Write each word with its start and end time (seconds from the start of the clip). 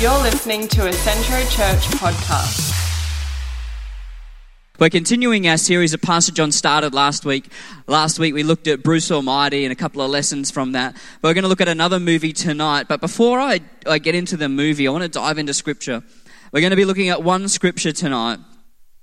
You're 0.00 0.22
listening 0.22 0.66
to 0.68 0.86
a 0.88 0.92
Centro 0.94 1.40
Church 1.40 1.84
podcast. 2.00 2.74
We're 4.78 4.88
continuing 4.88 5.46
our 5.46 5.58
series 5.58 5.90
that 5.90 6.00
Pastor 6.00 6.32
John 6.32 6.52
started 6.52 6.94
last 6.94 7.26
week. 7.26 7.52
Last 7.86 8.18
week 8.18 8.32
we 8.32 8.42
looked 8.42 8.66
at 8.66 8.82
Bruce 8.82 9.10
Almighty 9.10 9.66
and 9.66 9.72
a 9.72 9.76
couple 9.76 10.00
of 10.00 10.10
lessons 10.10 10.50
from 10.50 10.72
that. 10.72 10.96
We're 11.20 11.34
going 11.34 11.42
to 11.42 11.48
look 11.48 11.60
at 11.60 11.68
another 11.68 12.00
movie 12.00 12.32
tonight. 12.32 12.88
But 12.88 13.02
before 13.02 13.40
I, 13.40 13.60
I 13.84 13.98
get 13.98 14.14
into 14.14 14.38
the 14.38 14.48
movie, 14.48 14.88
I 14.88 14.90
want 14.90 15.02
to 15.02 15.10
dive 15.10 15.36
into 15.36 15.52
Scripture. 15.52 16.02
We're 16.50 16.60
going 16.60 16.70
to 16.70 16.76
be 16.76 16.86
looking 16.86 17.10
at 17.10 17.22
one 17.22 17.46
Scripture 17.46 17.92
tonight, 17.92 18.38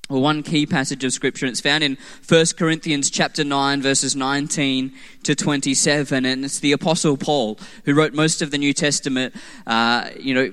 or 0.09 0.19
one 0.19 0.41
key 0.41 0.65
passage 0.65 1.03
of 1.03 1.13
Scripture. 1.13 1.45
It's 1.45 1.61
found 1.61 1.83
in 1.83 1.99
1 2.27 2.45
Corinthians 2.57 3.11
chapter 3.11 3.43
9, 3.43 3.83
verses 3.83 4.15
19 4.15 4.93
to 5.21 5.35
27. 5.35 6.25
And 6.25 6.43
it's 6.43 6.59
the 6.59 6.71
Apostle 6.71 7.17
Paul 7.17 7.59
who 7.85 7.93
wrote 7.93 8.15
most 8.15 8.41
of 8.41 8.49
the 8.49 8.57
New 8.57 8.73
Testament, 8.73 9.35
uh, 9.67 10.09
you 10.19 10.33
know, 10.33 10.51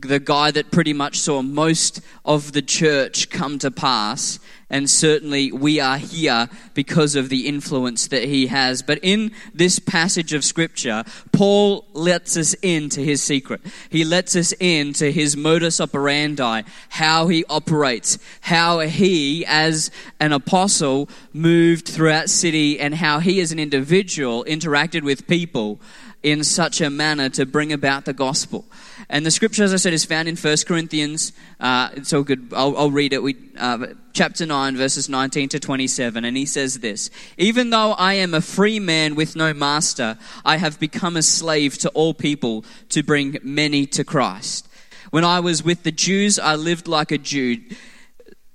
the 0.00 0.20
guy 0.20 0.50
that 0.50 0.70
pretty 0.70 0.92
much 0.92 1.18
saw 1.18 1.42
most 1.42 2.00
of 2.24 2.52
the 2.52 2.62
church 2.62 3.30
come 3.30 3.58
to 3.58 3.70
pass. 3.70 4.38
And 4.70 4.88
certainly 4.88 5.52
we 5.52 5.80
are 5.80 5.98
here 5.98 6.48
because 6.72 7.14
of 7.14 7.28
the 7.28 7.46
influence 7.46 8.08
that 8.08 8.24
he 8.24 8.46
has. 8.46 8.80
But 8.80 9.00
in 9.02 9.32
this 9.52 9.78
passage 9.78 10.32
of 10.32 10.44
scripture, 10.44 11.04
Paul 11.30 11.84
lets 11.92 12.38
us 12.38 12.54
into 12.54 13.02
his 13.02 13.22
secret. 13.22 13.60
He 13.90 14.02
lets 14.02 14.34
us 14.34 14.52
into 14.52 15.10
his 15.10 15.36
modus 15.36 15.78
operandi, 15.78 16.62
how 16.88 17.28
he 17.28 17.44
operates, 17.50 18.18
how 18.40 18.78
he, 18.80 19.44
as 19.46 19.90
an 20.18 20.32
apostle, 20.32 21.10
moved 21.34 21.86
throughout 21.86 22.30
city, 22.30 22.80
and 22.80 22.94
how 22.94 23.18
he, 23.18 23.42
as 23.42 23.52
an 23.52 23.58
individual, 23.58 24.42
interacted 24.48 25.02
with 25.02 25.26
people 25.26 25.80
in 26.22 26.44
such 26.44 26.80
a 26.80 26.88
manner 26.88 27.28
to 27.28 27.44
bring 27.44 27.72
about 27.72 28.06
the 28.06 28.12
gospel. 28.14 28.64
And 29.08 29.26
the 29.26 29.30
scripture, 29.30 29.64
as 29.64 29.72
I 29.72 29.76
said, 29.76 29.92
is 29.92 30.04
found 30.04 30.28
in 30.28 30.36
1 30.36 30.56
Corinthians. 30.66 31.32
Uh, 31.60 31.90
it's 31.94 32.12
all 32.12 32.22
good. 32.22 32.52
I'll, 32.54 32.76
I'll 32.76 32.90
read 32.90 33.12
it. 33.12 33.22
We, 33.22 33.36
uh, 33.58 33.88
chapter 34.12 34.46
9, 34.46 34.76
verses 34.76 35.08
19 35.08 35.50
to 35.50 35.60
27. 35.60 36.24
And 36.24 36.36
he 36.36 36.46
says 36.46 36.80
this 36.80 37.10
Even 37.36 37.70
though 37.70 37.92
I 37.92 38.14
am 38.14 38.34
a 38.34 38.40
free 38.40 38.78
man 38.78 39.14
with 39.14 39.36
no 39.36 39.52
master, 39.52 40.18
I 40.44 40.56
have 40.56 40.80
become 40.80 41.16
a 41.16 41.22
slave 41.22 41.78
to 41.78 41.90
all 41.90 42.14
people 42.14 42.64
to 42.90 43.02
bring 43.02 43.38
many 43.42 43.86
to 43.86 44.04
Christ. 44.04 44.68
When 45.10 45.24
I 45.24 45.40
was 45.40 45.62
with 45.62 45.82
the 45.82 45.92
Jews, 45.92 46.38
I 46.38 46.54
lived 46.54 46.88
like 46.88 47.12
a 47.12 47.18
Jew 47.18 47.60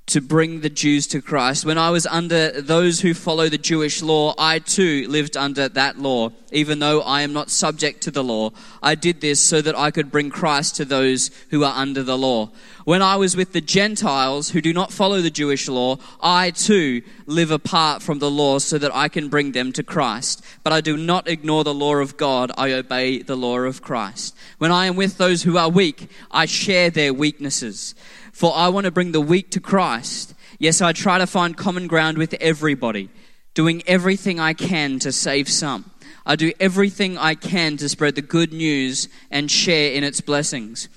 to 0.08 0.22
bring 0.22 0.62
the 0.62 0.70
Jews 0.70 1.06
to 1.08 1.22
Christ. 1.22 1.66
When 1.66 1.78
I 1.78 1.90
was 1.90 2.06
under 2.08 2.62
those 2.62 3.02
who 3.02 3.14
follow 3.14 3.50
the 3.50 3.58
Jewish 3.58 4.02
law, 4.02 4.34
I 4.38 4.60
too 4.60 5.06
lived 5.10 5.36
under 5.36 5.68
that 5.68 6.00
law, 6.00 6.32
even 6.52 6.80
though 6.80 7.02
I 7.02 7.22
am 7.22 7.34
not 7.34 7.50
subject 7.50 8.02
to 8.04 8.12
the 8.12 8.24
law. 8.24 8.52
I 8.82 8.96
did 8.96 9.20
this 9.20 9.42
so 9.42 9.62
that 9.62 9.78
I 9.78 9.92
could 9.92 10.10
bring 10.10 10.30
Christ 10.30 10.78
to 10.78 10.86
those 10.86 11.30
who 11.50 11.66
are 11.66 11.74
under 11.76 12.04
the 12.04 12.18
law. 12.18 12.52
When 12.86 13.02
I 13.02 13.18
was 13.18 13.36
with 13.36 13.52
the 13.52 13.60
Gentiles 13.60 14.52
who 14.52 14.62
do 14.62 14.72
not 14.72 14.94
follow 14.94 15.20
the 15.20 15.30
Jewish 15.30 15.68
law, 15.68 15.98
I 16.22 16.52
too 16.52 17.02
live 17.26 17.52
apart 17.52 18.02
from 18.02 18.20
the 18.20 18.32
law 18.32 18.60
so 18.60 18.78
that 18.78 18.96
I 18.96 19.10
can 19.10 19.28
bring 19.28 19.52
them 19.52 19.74
to 19.74 19.84
Christ. 19.84 20.42
But 20.64 20.72
I 20.72 20.80
do 20.80 20.96
not 20.96 21.28
ignore 21.28 21.66
the 21.66 21.74
law 21.74 21.96
of 21.98 22.16
God, 22.16 22.50
I 22.58 22.72
obey 22.72 23.24
the 23.24 23.36
law 23.36 23.60
of 23.60 23.82
Christ. 23.82 24.38
When 24.58 24.72
I 24.72 24.86
am 24.86 24.96
with 24.96 25.18
those 25.18 25.44
who 25.44 25.58
are 25.58 25.70
weak, 25.70 26.10
I 26.32 26.46
share 26.46 26.90
their 26.90 27.14
weaknesses. 27.14 27.94
For 28.38 28.56
I 28.56 28.68
want 28.68 28.86
to 28.86 28.92
bring 28.92 29.14
the 29.14 29.20
weak 29.20 29.50
to 29.50 29.60
Christ. 29.60 30.36
Yes, 30.60 30.80
I 30.80 30.94
try 30.94 31.18
to 31.18 31.26
find 31.26 31.58
common 31.58 31.88
ground 31.88 32.20
with 32.20 32.36
everybody, 32.36 33.10
doing 33.56 33.82
everything 33.88 34.40
I 34.40 34.54
can 34.54 35.00
to 35.00 35.12
save 35.12 35.50
some. 35.50 35.90
I 36.24 36.36
do 36.36 36.54
everything 36.60 37.18
I 37.18 37.34
can 37.34 37.78
to 37.78 37.90
spread 37.90 38.14
the 38.14 38.22
good 38.22 38.54
news 38.54 39.10
and 39.32 39.50
share 39.50 39.92
in 39.92 40.04
its 40.04 40.22
blessings. 40.22 40.88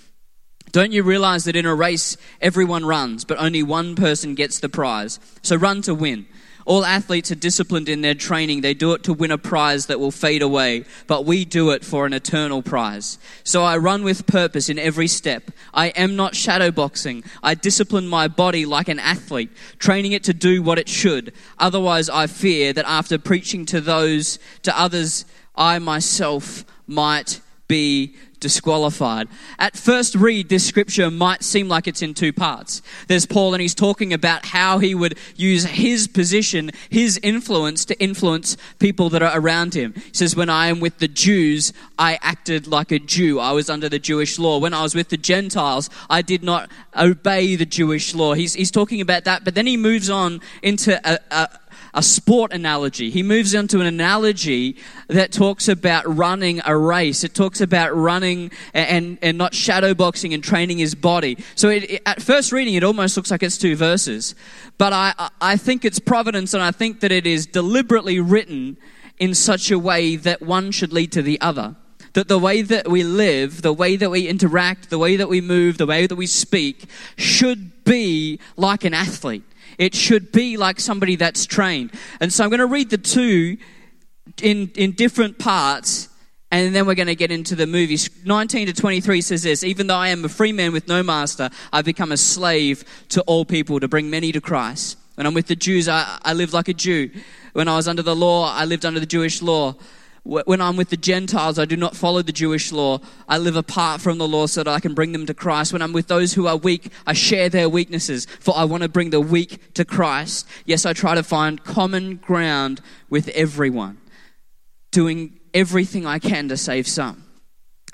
Don't 0.73 0.93
you 0.93 1.03
realize 1.03 1.45
that 1.45 1.57
in 1.57 1.65
a 1.65 1.75
race, 1.75 2.19
everyone 2.43 2.85
runs, 2.85 3.25
but 3.25 3.39
only 3.39 3.63
one 3.63 3.95
person 3.95 4.35
gets 4.35 4.61
the 4.61 4.69
prize? 4.69 5.19
So 5.41 5.57
run 5.57 5.81
to 5.83 5.95
win. 5.95 6.27
All 6.67 6.85
athletes 6.85 7.31
are 7.31 7.37
disciplined 7.37 7.89
in 7.89 8.01
their 8.01 8.15
training. 8.15 8.61
They 8.61 8.75
do 8.75 8.93
it 8.93 9.03
to 9.05 9.13
win 9.13 9.31
a 9.31 9.39
prize 9.39 9.87
that 9.87 10.01
will 10.01 10.11
fade 10.11 10.43
away, 10.43 10.85
but 11.07 11.25
we 11.25 11.45
do 11.45 11.71
it 11.71 11.85
for 11.85 12.07
an 12.07 12.13
eternal 12.13 12.63
prize. 12.63 13.19
So 13.45 13.63
I 13.63 13.77
run 13.77 14.03
with 14.03 14.27
purpose 14.27 14.69
in 14.69 14.79
every 14.79 15.09
step. 15.09 15.51
I 15.73 15.89
am 15.89 16.17
not 16.17 16.35
shadowboxing. 16.35 17.27
I 17.43 17.55
discipline 17.55 18.09
my 18.09 18.29
body 18.29 18.67
like 18.67 18.89
an 18.89 18.99
athlete, 18.99 19.51
training 19.79 20.13
it 20.13 20.25
to 20.25 20.35
do 20.35 20.63
what 20.63 20.79
it 20.79 20.89
should. 20.89 21.33
Otherwise, 21.59 22.09
I 22.09 22.27
fear 22.27 22.73
that 22.73 22.87
after 22.87 23.19
preaching 23.19 23.67
to 23.67 23.81
those, 23.81 24.39
to 24.63 24.79
others, 24.79 25.25
I 25.57 25.79
myself 25.79 26.65
might 26.87 27.41
be 27.69 28.17
disqualified. 28.41 29.29
At 29.59 29.77
first 29.77 30.15
read, 30.15 30.49
this 30.49 30.67
scripture 30.67 31.11
might 31.11 31.45
seem 31.45 31.69
like 31.69 31.87
it's 31.87 32.03
in 32.03 32.15
two 32.15 32.33
parts. 32.33 32.83
There's 33.07 33.27
Paul, 33.27 33.55
and 33.55 33.61
he's 33.61 33.75
talking 33.75 34.13
about 34.13 34.47
how 34.47 34.79
he 34.79 34.95
would 34.95 35.19
use 35.37 35.65
his 35.65 36.09
position, 36.09 36.71
his 36.89 37.21
influence, 37.23 37.85
to 37.87 38.01
influence 38.01 38.57
people 38.79 39.11
that 39.11 39.23
are 39.23 39.39
around 39.39 39.75
him. 39.75 39.93
He 39.95 40.15
says, 40.15 40.35
When 40.35 40.51
I 40.51 40.67
am 40.69 40.81
with 40.81 40.99
the 40.99 41.09
Jews, 41.09 41.73
I 41.99 42.19
acted 42.23 42.67
like 42.67 42.91
a 42.91 42.99
Jew. 42.99 43.39
I 43.39 43.53
was 43.53 43.71
under 43.71 43.89
the 43.89 43.99
Jewish 43.99 44.39
law. 44.39 44.59
When 44.59 44.75
I 44.75 44.83
was 44.83 44.95
with 44.95 45.11
the 45.11 45.17
Gentiles, 45.17 45.91
I 46.09 46.23
did 46.23 46.43
not 46.43 46.71
obey 46.99 47.57
the 47.57 47.67
Jewish 47.67 48.15
law. 48.15 48.35
He's, 48.35 48.55
he's 48.55 48.71
talking 48.71 49.01
about 49.01 49.25
that, 49.25 49.45
but 49.45 49.55
then 49.55 49.67
he 49.67 49.77
moves 49.77 50.11
on 50.11 50.41
into 50.63 50.99
a, 51.05 51.19
a 51.31 51.60
a 51.95 52.03
sport 52.03 52.53
analogy. 52.53 53.11
He 53.11 53.23
moves 53.23 53.55
on 53.55 53.69
to 53.69 53.81
an 53.81 53.87
analogy 53.87 54.77
that 55.09 55.33
talks 55.33 55.69
about 55.69 56.05
running 56.07 56.61
a 56.65 56.77
race. 56.77 57.25
It 57.25 57.35
talks 57.35 57.61
about 57.61 57.95
running 57.95 58.51
and, 58.75 59.19
and 59.23 59.39
not 59.39 59.53
shadowboxing 59.53 60.33
and 60.33 60.43
training 60.43 60.79
his 60.79 60.95
body. 60.95 61.39
So 61.55 61.69
it, 61.69 61.91
it, 61.91 62.03
at 62.07 62.23
first 62.23 62.53
reading, 62.53 62.75
it 62.75 62.85
almost 62.85 63.17
looks 63.17 63.31
like 63.31 63.43
it's 63.43 63.59
two 63.59 63.77
verses. 63.77 64.35
But 64.79 64.93
I, 64.93 65.31
I 65.41 65.57
think 65.57 65.85
it's 65.85 65.99
providence 65.99 66.55
and 66.55 66.63
I 66.63 66.71
think 66.71 67.01
that 67.01 67.13
it 67.13 67.27
is 67.27 67.47
deliberately 67.47 68.21
written 68.21 68.77
in 69.19 69.35
such 69.35 69.71
a 69.71 69.79
way 69.79 70.17
that 70.17 70.43
one 70.43 70.71
should 70.71 70.93
lead 70.93 71.13
to 71.13 71.23
the 71.23 71.41
other. 71.41 71.77
That 72.15 72.27
the 72.27 72.39
way 72.39 72.63
that 72.63 72.89
we 72.89 73.05
live, 73.05 73.63
the 73.63 73.73
way 73.73 73.97
that 73.97 74.11
we 74.11 74.27
interact, 74.27 74.91
the 74.91 74.99
way 74.99 75.17
that 75.17 75.29
we 75.29 75.41
move, 75.41 75.79
the 75.79 75.87
way 75.87 76.07
that 76.07 76.17
we 76.17 76.27
speak 76.27 76.87
should 77.17 77.85
be 77.85 78.41
like 78.57 78.85
an 78.85 78.95
athlete 78.95 79.45
it 79.81 79.95
should 79.95 80.31
be 80.31 80.59
like 80.59 80.79
somebody 80.79 81.17
that's 81.17 81.47
trained. 81.47 81.91
And 82.21 82.31
so 82.31 82.45
I'm 82.45 82.51
going 82.51 82.61
to 82.61 82.67
read 82.67 82.91
the 82.91 82.99
two 82.99 83.57
in, 84.43 84.71
in 84.77 84.93
different 84.93 85.39
parts, 85.39 86.11
and 86.53 86.75
then 86.75 86.87
we're 86.87 86.95
going 86.95 87.07
to 87.07 87.15
get 87.15 87.33
into 87.33 87.57
the 87.57 87.67
movie. 87.67 87.97
19 88.27 88.67
to 88.67 88.75
23 88.75 89.23
says 89.23 89.43
this 89.43 89.65
Even 89.65 89.87
though 89.87 89.97
I 89.97 90.09
am 90.09 90.23
a 90.23 90.29
free 90.29 90.53
man 90.53 90.75
with 90.75 90.87
no 90.87 91.03
master, 91.03 91.49
I've 91.73 91.87
become 91.87 92.13
a 92.13 92.19
slave 92.19 92.85
to 93.09 93.23
all 93.23 93.47
people 93.47 93.81
to 93.81 93.89
bring 93.89 94.11
many 94.11 94.33
to 94.33 94.41
Christ. 94.41 94.99
When 95.15 95.27
I'm 95.27 95.33
with 95.33 95.47
the 95.47 95.57
Jews, 95.57 95.89
I, 95.89 96.19
I 96.23 96.35
live 96.35 96.53
like 96.53 96.69
a 96.69 96.75
Jew. 96.75 97.11
When 97.55 97.67
I 97.67 97.77
was 97.77 97.89
under 97.89 98.03
the 98.03 98.15
law, 98.15 98.53
I 98.53 98.67
lived 98.67 98.85
under 98.85 99.01
the 99.01 99.07
Jewish 99.07 99.41
law. 99.41 99.77
When 100.23 100.61
I'm 100.61 100.77
with 100.77 100.91
the 100.91 100.99
Gentiles, 100.99 101.59
I 101.59 101.65
do 101.65 101.77
not 101.77 101.97
follow 101.97 102.21
the 102.21 102.33
Jewish 102.33 102.73
law. 102.73 103.01
I 103.27 103.39
live 103.39 103.57
apart 103.57 104.03
from 104.03 104.19
the 104.19 104.29
law 104.29 104.47
so 104.47 104.63
that 104.63 104.71
I 104.71 104.79
can 104.79 104.93
bring 104.93 105.13
them 105.13 105.25
to 105.27 105.35
Christ. 105.35 105.73
When 105.73 105.81
I'm 105.81 105.95
with 105.95 106.09
those 106.09 106.35
who 106.35 106.47
are 106.47 106.57
weak, 106.57 106.93
I 107.07 107.15
share 107.15 107.49
their 107.49 107.71
weaknesses, 107.71 108.27
for 108.39 108.55
I 108.57 108.65
want 108.65 108.83
to 108.83 108.89
bring 108.89 109.11
the 109.11 109.21
weak 109.21 109.75
to 109.75 109.85
Christ. 109.85 110.47
Yes, 110.67 110.85
I 110.85 110.93
try 110.93 111.15
to 111.15 111.23
find 111.23 111.65
common 111.65 112.17
ground 112.17 112.83
with 113.09 113.29
everyone, 113.29 113.99
doing 114.91 115.41
everything 115.55 116.07
I 116.07 116.19
can 116.19 116.49
to 116.49 116.57
save 116.57 116.87
some. 116.87 117.25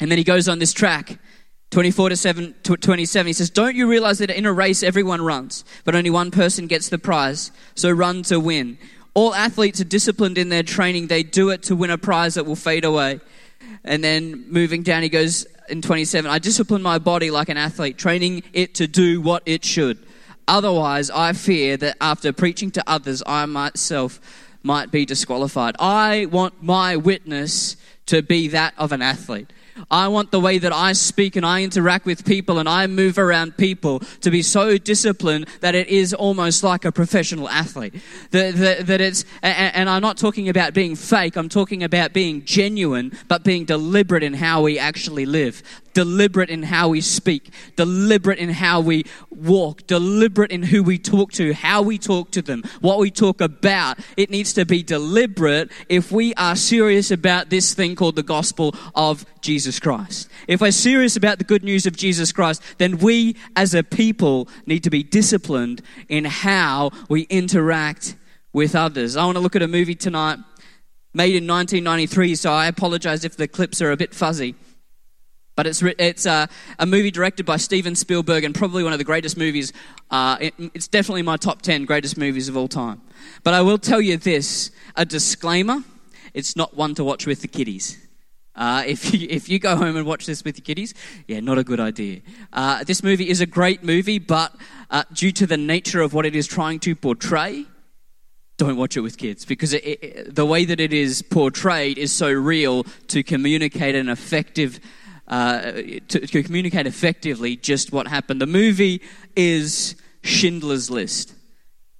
And 0.01 0.11
then 0.11 0.19
he 0.19 0.25
goes 0.25 0.49
on 0.49 0.59
this 0.59 0.73
track. 0.73 1.19
24 1.71 2.11
to 2.11 2.17
7 2.17 2.55
to 2.63 2.77
27 2.77 3.27
he 3.27 3.33
says 3.33 3.51
don't 3.51 3.75
you 3.75 3.89
realize 3.89 4.19
that 4.19 4.31
in 4.31 4.47
a 4.47 4.53
race 4.53 4.85
everyone 4.85 5.21
runs 5.21 5.65
but 5.85 5.97
only 5.97 6.11
one 6.11 6.31
person 6.31 6.69
gets 6.69 6.91
the 6.91 6.97
prize 6.97 7.51
so 7.75 7.91
run 7.91 8.23
to 8.23 8.39
win 8.39 8.79
all 9.17 9.35
athletes 9.35 9.81
are 9.81 9.85
disciplined 9.85 10.37
in 10.37 10.51
their 10.51 10.63
training. 10.63 11.07
They 11.07 11.23
do 11.23 11.49
it 11.49 11.63
to 11.65 11.75
win 11.75 11.91
a 11.91 11.97
prize 11.97 12.35
that 12.35 12.45
will 12.45 12.55
fade 12.55 12.85
away. 12.85 13.19
And 13.83 14.05
then 14.05 14.45
moving 14.51 14.83
down, 14.83 15.03
he 15.03 15.09
goes 15.09 15.47
in 15.71 15.81
27 15.81 16.31
I 16.31 16.39
discipline 16.39 16.83
my 16.83 16.99
body 16.99 17.31
like 17.31 17.49
an 17.49 17.57
athlete, 17.57 17.97
training 17.97 18.43
it 18.53 18.75
to 18.75 18.87
do 18.87 19.23
what 19.23 19.43
it 19.47 19.65
should. 19.65 20.05
Otherwise, 20.47 21.09
I 21.09 21.33
fear 21.33 21.79
that 21.79 21.97
after 21.99 22.31
preaching 22.31 22.71
to 22.73 22.85
others, 22.87 23.23
I 23.27 23.47
myself 23.47 24.21
might 24.63 24.93
be 24.93 25.07
disqualified. 25.07 25.77
I 25.79 26.27
want 26.27 26.63
my 26.63 26.97
witness 26.97 27.79
to 28.07 28.21
be 28.21 28.49
that 28.49 28.75
of 28.77 28.93
an 28.93 29.01
athlete. 29.01 29.51
I 29.91 30.09
want 30.09 30.31
the 30.31 30.41
way 30.41 30.59
that 30.59 30.73
I 30.73 30.93
speak 30.93 31.37
and 31.37 31.45
I 31.45 31.63
interact 31.63 32.07
with 32.07 32.25
people 32.25 32.59
and 32.59 32.69
I 32.69 32.87
move 32.87 33.19
around 33.19 33.57
people 33.57 34.01
to 34.21 34.31
be 34.31 34.43
so 34.43 34.79
disciplined 34.79 35.47
that 35.61 35.75
it 35.75 35.89
is 35.89 36.15
almost 36.15 36.63
like 36.63 36.85
a 36.85 36.93
professional 36.93 37.49
athlete. 37.49 37.95
That, 38.31 38.55
that, 38.57 38.87
that 38.87 39.01
it's, 39.01 39.25
and, 39.43 39.75
and 39.75 39.91
I'm 39.91 40.03
not 40.03 40.19
talking 40.19 40.49
about 40.49 40.75
being 40.75 40.97
fake, 40.97 41.37
I'm 41.37 41.49
talking 41.49 41.83
about 41.83 42.13
being 42.13 42.45
genuine, 42.45 43.13
but 43.29 43.45
being 43.45 43.65
deliberate 43.65 44.23
in 44.23 44.35
how 44.35 44.63
we 44.63 44.79
actually 44.79 45.27
live 45.27 45.63
deliberate 45.97 46.51
in 46.51 46.63
how 46.63 46.91
we 46.91 47.01
speak, 47.01 47.49
deliberate 47.75 48.39
in 48.39 48.51
how 48.51 48.83
we 48.83 49.03
walk, 49.31 49.87
deliberate 49.87 50.53
in 50.53 50.63
who 50.63 50.83
we 50.83 50.99
talk 50.99 51.33
to, 51.33 51.55
how 51.55 51.81
we 51.81 51.97
talk 51.97 52.31
to 52.31 52.43
them, 52.43 52.63
what 52.83 52.99
we 52.99 53.11
talk 53.11 53.41
about. 53.41 53.99
It 54.19 54.29
needs 54.29 54.53
to 54.53 54.67
be 54.67 54.83
deliberate 54.83 55.73
if 55.89 56.13
we 56.13 56.35
are 56.35 56.55
serious 56.55 57.11
about 57.11 57.49
this 57.49 57.73
thing 57.73 57.97
called 57.97 58.15
the 58.15 58.23
gospel 58.23 58.75
of 58.95 59.25
Jesus 59.41 59.81
Christ. 59.81 60.29
If 60.47 60.61
we're 60.61 60.71
serious 60.71 61.17
about 61.17 61.39
the 61.39 61.45
good 61.45 61.65
news 61.65 61.87
of 61.87 61.97
Jesus 61.97 62.31
Christ, 62.31 62.61
then 62.77 62.99
we 62.99 63.35
as 63.57 63.73
a 63.73 63.83
people 63.83 64.49
need 64.67 64.83
to 64.83 64.91
be 64.91 65.03
disciplined 65.03 65.81
in 66.11 66.27
how 66.27 66.91
we 67.09 67.23
interact 67.31 68.17
with 68.53 68.77
others. 68.77 69.17
I 69.17 69.25
want 69.25 69.37
to 69.37 69.41
look 69.41 69.57
at 69.57 69.63
a 69.63 69.69
movie 69.69 69.95
tonight 69.95 70.41
made 71.15 71.35
in 71.35 71.47
1993, 71.47 72.35
so 72.35 72.53
I 72.53 72.67
apologize 72.67 73.25
if 73.25 73.39
the 73.39 73.49
clips 73.49 73.81
are 73.81 73.93
a 73.93 73.97
bit 73.97 74.13
fuzzy. 74.15 74.57
But 75.57 75.67
it's, 75.67 75.83
it's 75.83 76.27
uh, 76.27 76.47
a 76.79 76.87
movie 76.87 77.11
directed 77.11 77.47
by 77.47 77.57
Steven 77.57 77.97
Spielberg 77.97 78.45
and 78.45 78.55
probably 78.55 78.85
one 78.85 78.93
of 78.93 78.99
the 78.99 79.05
greatest 79.05 79.37
movies. 79.37 79.73
Uh, 80.11 80.37
it, 80.41 80.55
it's 80.75 80.87
definitely 80.87 81.23
my 81.23 81.37
top 81.37 81.63
10 81.63 81.87
greatest 81.87 82.17
movies 82.17 82.49
of 82.49 82.57
all 82.57 82.69
time. 82.69 83.01
But 83.43 83.55
I 83.55 83.63
will 83.63 83.79
tell 83.79 84.01
you 84.01 84.19
this 84.19 84.71
a 84.95 85.05
disclaimer 85.05 85.83
it's 86.35 86.55
not 86.55 86.77
one 86.77 86.95
to 86.97 87.03
watch 87.03 87.27
with 87.27 87.41
the 87.41 87.49
kiddies. 87.49 87.99
Uh, 88.55 88.85
if, 88.87 89.15
you, 89.15 89.27
if 89.31 89.49
you 89.49 89.59
go 89.59 89.75
home 89.75 89.97
and 89.97 90.07
watch 90.07 90.27
this 90.27 90.45
with 90.45 90.59
your 90.59 90.65
kiddies, 90.65 90.93
yeah, 91.27 91.41
not 91.41 91.57
a 91.57 91.65
good 91.65 91.81
idea. 91.81 92.21
Uh, 92.53 92.85
this 92.85 93.03
movie 93.03 93.31
is 93.31 93.41
a 93.41 93.47
great 93.47 93.83
movie, 93.83 94.19
but 94.19 94.55
uh, 94.91 95.05
due 95.15 95.33
to 95.33 95.47
the 95.47 95.57
nature 95.57 96.03
of 96.03 96.13
what 96.13 96.27
it 96.27 96.37
is 96.37 96.47
trying 96.47 96.79
to 96.81 96.95
portray, 96.95 97.65
don't 98.59 98.77
watch 98.77 98.97
it 98.97 99.01
with 99.01 99.17
kids 99.17 99.47
because 99.47 99.73
it, 99.73 99.85
it, 99.85 100.35
the 100.35 100.45
way 100.45 100.67
that 100.67 100.81
it 100.81 100.93
is 100.93 101.23
portrayed 101.23 101.97
is 101.97 102.13
so 102.13 102.31
real 102.31 102.85
to 103.09 103.23
communicate 103.23 103.95
an 103.95 104.11
effective 104.11 104.79
uh, 105.29 105.73
to, 106.09 106.27
to, 106.27 106.43
communicate 106.43 106.87
effectively 106.87 107.57
just 107.57 107.93
what 107.93 108.07
happened. 108.07 108.41
The 108.41 108.47
movie 108.47 109.03
is 109.35 109.97
Schindler's 110.23 110.91
List. 110.91 111.35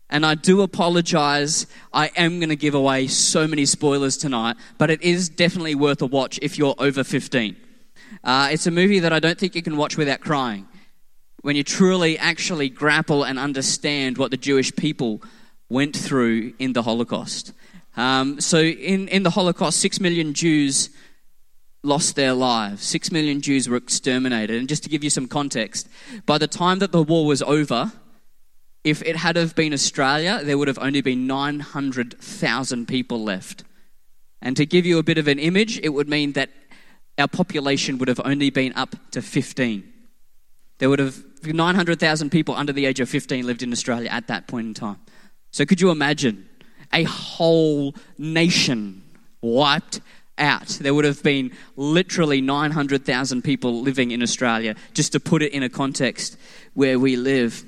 And 0.09 0.25
I 0.25 0.37
do 0.37 0.63
apologize. 0.63 1.67
I 1.93 2.13
am 2.17 2.39
going 2.39 2.51
to 2.51 2.57
give 2.57 2.75
away 2.75 3.09
so 3.09 3.49
many 3.49 3.67
spoilers 3.67 4.17
tonight, 4.17 4.57
but 4.79 4.91
it 4.91 5.03
is 5.03 5.29
definitely 5.29 5.75
worth 5.75 6.01
a 6.03 6.07
watch 6.07 6.39
if 6.41 6.57
you're 6.57 6.77
over 6.79 7.03
15. 7.03 7.57
Uh, 8.23 8.49
it's 8.53 8.67
a 8.67 8.71
movie 8.71 9.01
that 9.01 9.13
I 9.13 9.19
don't 9.19 9.39
think 9.39 9.57
you 9.57 9.63
can 9.63 9.77
watch 9.77 9.97
without 9.97 10.21
crying. 10.21 10.69
When 11.43 11.57
you 11.57 11.65
truly 11.65 12.19
actually 12.19 12.69
grapple 12.69 13.25
and 13.25 13.39
understand 13.39 14.19
what 14.19 14.31
the 14.31 14.37
Jewish 14.37 14.75
people 14.75 15.23
went 15.69 15.97
through 15.97 16.55
in 16.59 16.73
the 16.73 16.83
Holocaust. 16.83 17.53
Um, 17.97 18.41
so, 18.41 18.59
in, 18.61 19.09
in 19.09 19.23
the 19.23 19.31
Holocaust, 19.31 19.81
six 19.81 20.01
million 20.01 20.35
Jews 20.35 20.91
lost 21.87 22.17
their 22.17 22.33
lives. 22.33 22.83
Six 22.83 23.11
million 23.11 23.41
Jews 23.41 23.69
were 23.69 23.77
exterminated. 23.77 24.59
And 24.59 24.69
just 24.69 24.83
to 24.83 24.89
give 24.89 25.05
you 25.05 25.11
some 25.11 25.29
context, 25.29 25.89
by 26.27 26.39
the 26.39 26.49
time 26.49 26.81
that 26.81 26.93
the 26.93 27.03
war 27.03 27.27
was 27.27 27.43
over, 27.43 27.93
if 28.85 29.03
it 29.03 29.17
had 29.17 29.37
have 29.37 29.55
been 29.55 29.73
Australia, 29.73 30.41
there 30.45 30.59
would 30.59 30.69
have 30.69 30.79
only 30.79 31.01
been 31.01 31.27
900,000 31.27 32.87
people 32.87 33.23
left. 33.23 33.65
And 34.43 34.57
to 34.57 34.67
give 34.67 34.87
you 34.87 34.99
a 34.99 35.03
bit 35.03 35.19
of 35.19 35.29
an 35.29 35.39
image, 35.39 35.79
it 35.81 35.89
would 35.89 36.09
mean 36.09 36.33
that 36.33 36.51
our 37.19 37.29
population 37.29 37.99
would 37.99 38.09
have 38.09 38.21
only 38.25 38.51
been 38.51 38.73
up 38.75 38.95
to 39.13 39.23
15. 39.23 39.93
There 40.79 40.91
would 40.91 40.99
have 40.99 41.25
900,000 41.45 42.31
people 42.31 42.55
under 42.55 42.73
the 42.73 42.87
age 42.87 43.01
of 43.01 43.09
15 43.09 43.47
lived 43.47 43.63
in 43.63 43.73
Australia 43.73 44.11
at 44.11 44.29
that 44.29 44.47
point 44.47 44.67
in 44.67 44.75
time. 44.75 44.99
So 45.51 45.65
could 45.65 45.81
you 45.81 45.91
imagine 45.91 46.49
a 46.93 47.05
whole 47.05 47.95
nation 48.19 49.03
wiped 49.41 50.01
out? 50.39 50.69
There 50.69 50.95
would 50.95 51.05
have 51.05 51.23
been 51.23 51.53
literally 51.77 52.41
900,000 52.41 53.43
people 53.43 53.83
living 53.83 54.11
in 54.11 54.23
Australia, 54.23 54.75
just 54.95 55.13
to 55.13 55.21
put 55.21 55.43
it 55.43 55.53
in 55.53 55.63
a 55.63 55.69
context 55.69 56.37
where 56.75 56.99
we 56.99 57.17
live. 57.17 57.65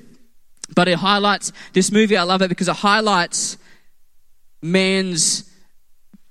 But 0.75 0.87
it 0.87 0.99
highlights 0.99 1.51
this 1.73 1.91
movie, 1.91 2.15
I 2.15 2.23
love 2.23 2.41
it 2.41 2.49
because 2.49 2.67
it 2.67 2.75
highlights 2.75 3.57
man's 4.61 5.49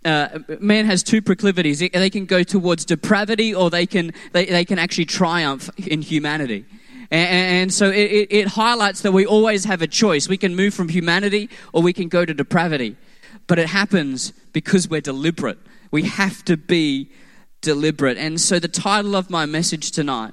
uh, 0.05 0.39
man 0.61 0.87
has 0.87 1.03
two 1.03 1.21
proclivities. 1.21 1.81
They 1.81 2.11
can 2.11 2.25
go 2.25 2.43
towards 2.43 2.85
depravity 2.85 3.55
or 3.55 3.69
they 3.69 3.85
can, 3.85 4.13
they, 4.33 4.47
they 4.47 4.65
can 4.65 4.79
actually 4.79 5.07
triumph 5.07 5.69
in 5.87 6.03
humanity. 6.03 6.65
And, 7.11 7.73
so 7.73 7.91
it, 7.91 8.29
it 8.31 8.49
highlights 8.49 9.01
that 9.03 9.13
we 9.13 9.25
always 9.25 9.65
have 9.65 9.81
a 9.81 9.87
choice. 9.87 10.29
We 10.29 10.37
can 10.37 10.55
move 10.55 10.75
from 10.75 10.91
humanity 10.91 11.49
or 11.73 11.83
we 11.83 11.93
can 11.93 12.09
go 12.09 12.25
to 12.25 12.35
depravity. 12.35 12.97
But 13.47 13.59
it 13.59 13.69
happens 13.69 14.33
because 14.53 14.89
we're 14.89 15.01
deliberate. 15.01 15.59
We 15.91 16.05
have 16.05 16.45
to 16.47 16.57
be 16.57 17.11
deliberate. 17.61 18.19
And 18.19 18.41
so 18.41 18.59
the 18.59 18.69
title 18.69 19.17
of 19.17 19.31
my 19.31 19.47
message 19.47 19.91
tonight, 19.91 20.33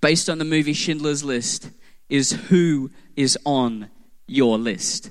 based 0.00 0.28
on 0.28 0.38
the 0.38 0.44
movie 0.44 0.72
Schindler's 0.72 1.24
List, 1.24 1.70
is 2.08 2.32
Who 2.48 2.90
is 3.16 3.38
on 3.44 3.88
Your 4.26 4.58
List? 4.58 5.10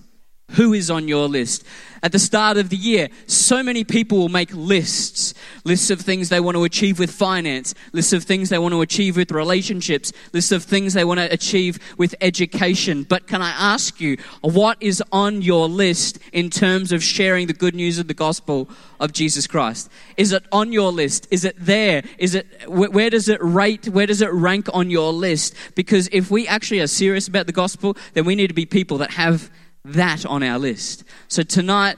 Who 0.56 0.74
is 0.74 0.90
on 0.90 1.08
your 1.08 1.28
list? 1.28 1.66
At 2.04 2.12
the 2.12 2.20
start 2.20 2.58
of 2.58 2.70
the 2.70 2.78
year, 2.78 3.10
so 3.26 3.64
many 3.64 3.84
people 3.84 4.18
will 4.18 4.30
make 4.30 4.54
lists 4.54 5.34
lists 5.66 5.90
of 5.90 6.00
things 6.00 6.30
they 6.30 6.40
want 6.40 6.56
to 6.56 6.64
achieve 6.64 7.00
with 7.00 7.12
finance, 7.12 7.74
lists 7.92 8.14
of 8.14 8.24
things 8.24 8.50
they 8.50 8.60
want 8.60 8.72
to 8.72 8.82
achieve 8.82 9.18
with 9.18 9.32
relationships, 9.32 10.14
lists 10.32 10.52
of 10.52 10.64
things 10.64 10.94
they 10.94 11.04
want 11.04 11.20
to 11.20 11.32
achieve 11.34 11.80
with 11.98 12.16
education. 12.22 13.04
But 13.04 13.28
can 13.28 13.42
I 13.42 13.50
ask 13.50 14.00
you, 14.00 14.18
what 14.42 14.78
is 14.80 15.04
on 15.12 15.42
your 15.42 15.68
list 15.68 16.20
in 16.32 16.50
terms 16.50 16.92
of 16.92 17.04
sharing 17.04 17.48
the 17.48 17.54
good 17.54 17.76
news 17.76 18.00
of 18.00 18.08
the 18.08 18.14
gospel 18.14 18.70
of 19.00 19.12
Jesus 19.12 19.48
Christ? 19.48 19.90
Is 20.16 20.32
it 20.32 20.46
on 20.52 20.72
your 20.72 20.92
list? 20.92 21.28
Is 21.32 21.44
it 21.44 21.56
there? 21.60 22.04
Is 22.18 22.36
it 22.36 22.46
where 22.70 23.10
does 23.10 23.28
it 23.28 23.40
rate? 23.42 23.90
Where 23.90 24.06
does 24.06 24.22
it 24.22 24.32
rank 24.32 24.68
on 24.74 24.90
your 24.90 25.12
list? 25.12 25.56
Because 25.74 26.08
if 26.12 26.30
we 26.30 26.48
actually 26.48 26.80
are 26.80 26.88
serious 26.88 27.28
about 27.28 27.48
the 27.48 27.52
gospel, 27.52 27.98
then 28.14 28.26
we 28.26 28.36
need 28.36 28.48
to 28.48 28.54
be 28.54 28.66
people 28.66 29.00
that 29.00 29.12
have 29.12 29.50
that 29.86 30.26
on 30.26 30.44
our 30.44 30.60
list. 30.60 31.04
So 31.28 31.44
tonight, 31.44 31.98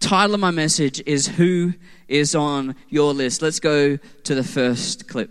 title 0.00 0.34
of 0.34 0.40
my 0.40 0.50
message 0.50 1.02
is 1.06 1.26
Who 1.26 1.74
is 2.08 2.34
on 2.34 2.74
your 2.88 3.14
list? 3.14 3.42
Let's 3.42 3.60
go 3.60 3.96
to 3.96 4.34
the 4.34 4.44
first 4.44 5.08
clip. 5.08 5.30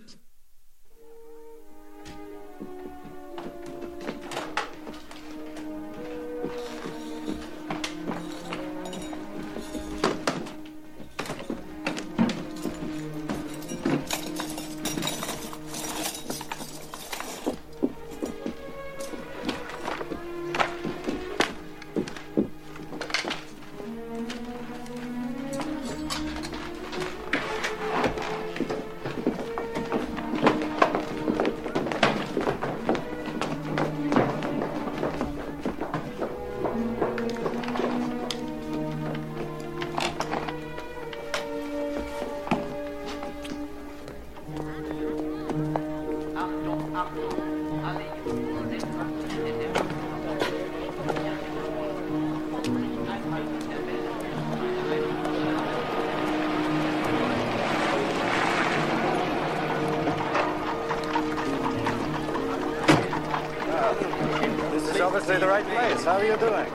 Right 65.50 65.66
place. 65.66 66.04
How 66.06 66.18
are 66.18 66.24
you 66.24 66.38
doing? 66.38 66.72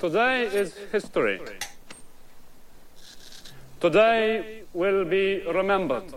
Today 0.00 0.46
is 0.46 0.74
history. 0.90 1.40
Today 3.80 4.64
will 4.74 5.04
be 5.04 5.42
remembered. 5.46 6.12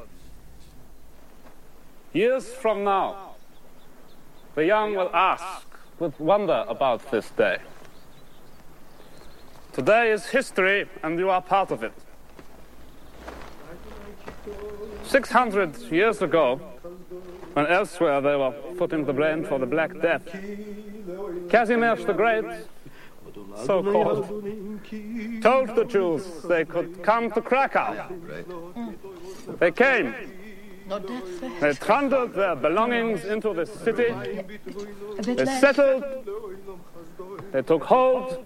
Years 2.15 2.47
from 2.47 2.85
now, 2.85 3.35
the 4.55 4.63
young 4.63 4.95
will 4.95 5.13
ask 5.13 5.67
with 5.99 6.17
wonder 6.17 6.63
about 6.69 7.11
this 7.11 7.29
day. 7.31 7.57
Today 9.73 10.13
is 10.13 10.27
history, 10.27 10.87
and 11.03 11.19
you 11.19 11.29
are 11.29 11.41
part 11.41 11.71
of 11.71 11.83
it. 11.83 11.91
600 15.03 15.77
years 15.91 16.21
ago, 16.21 16.55
when 17.51 17.67
elsewhere 17.67 18.21
they 18.21 18.37
were 18.37 18.53
footing 18.77 19.03
the 19.03 19.11
blame 19.11 19.43
for 19.43 19.59
the 19.59 19.65
Black 19.65 19.99
Death, 20.01 20.23
Casimir 21.49 21.97
the 21.97 22.13
Great, 22.13 22.45
so 23.65 23.83
called, 23.83 24.29
told 25.43 25.75
the 25.75 25.83
Jews 25.83 26.23
they 26.43 26.63
could 26.63 27.03
come 27.03 27.29
to 27.31 27.41
Krakow. 27.41 28.07
They 29.59 29.71
came. 29.71 30.15
They 31.59 31.73
trundled 31.73 32.33
their 32.33 32.55
belongings 32.55 33.25
into 33.25 33.53
the 33.53 33.65
city. 33.65 34.13
They 35.21 35.45
settled. 35.45 36.03
They 37.51 37.61
took 37.61 37.83
hold. 37.83 38.45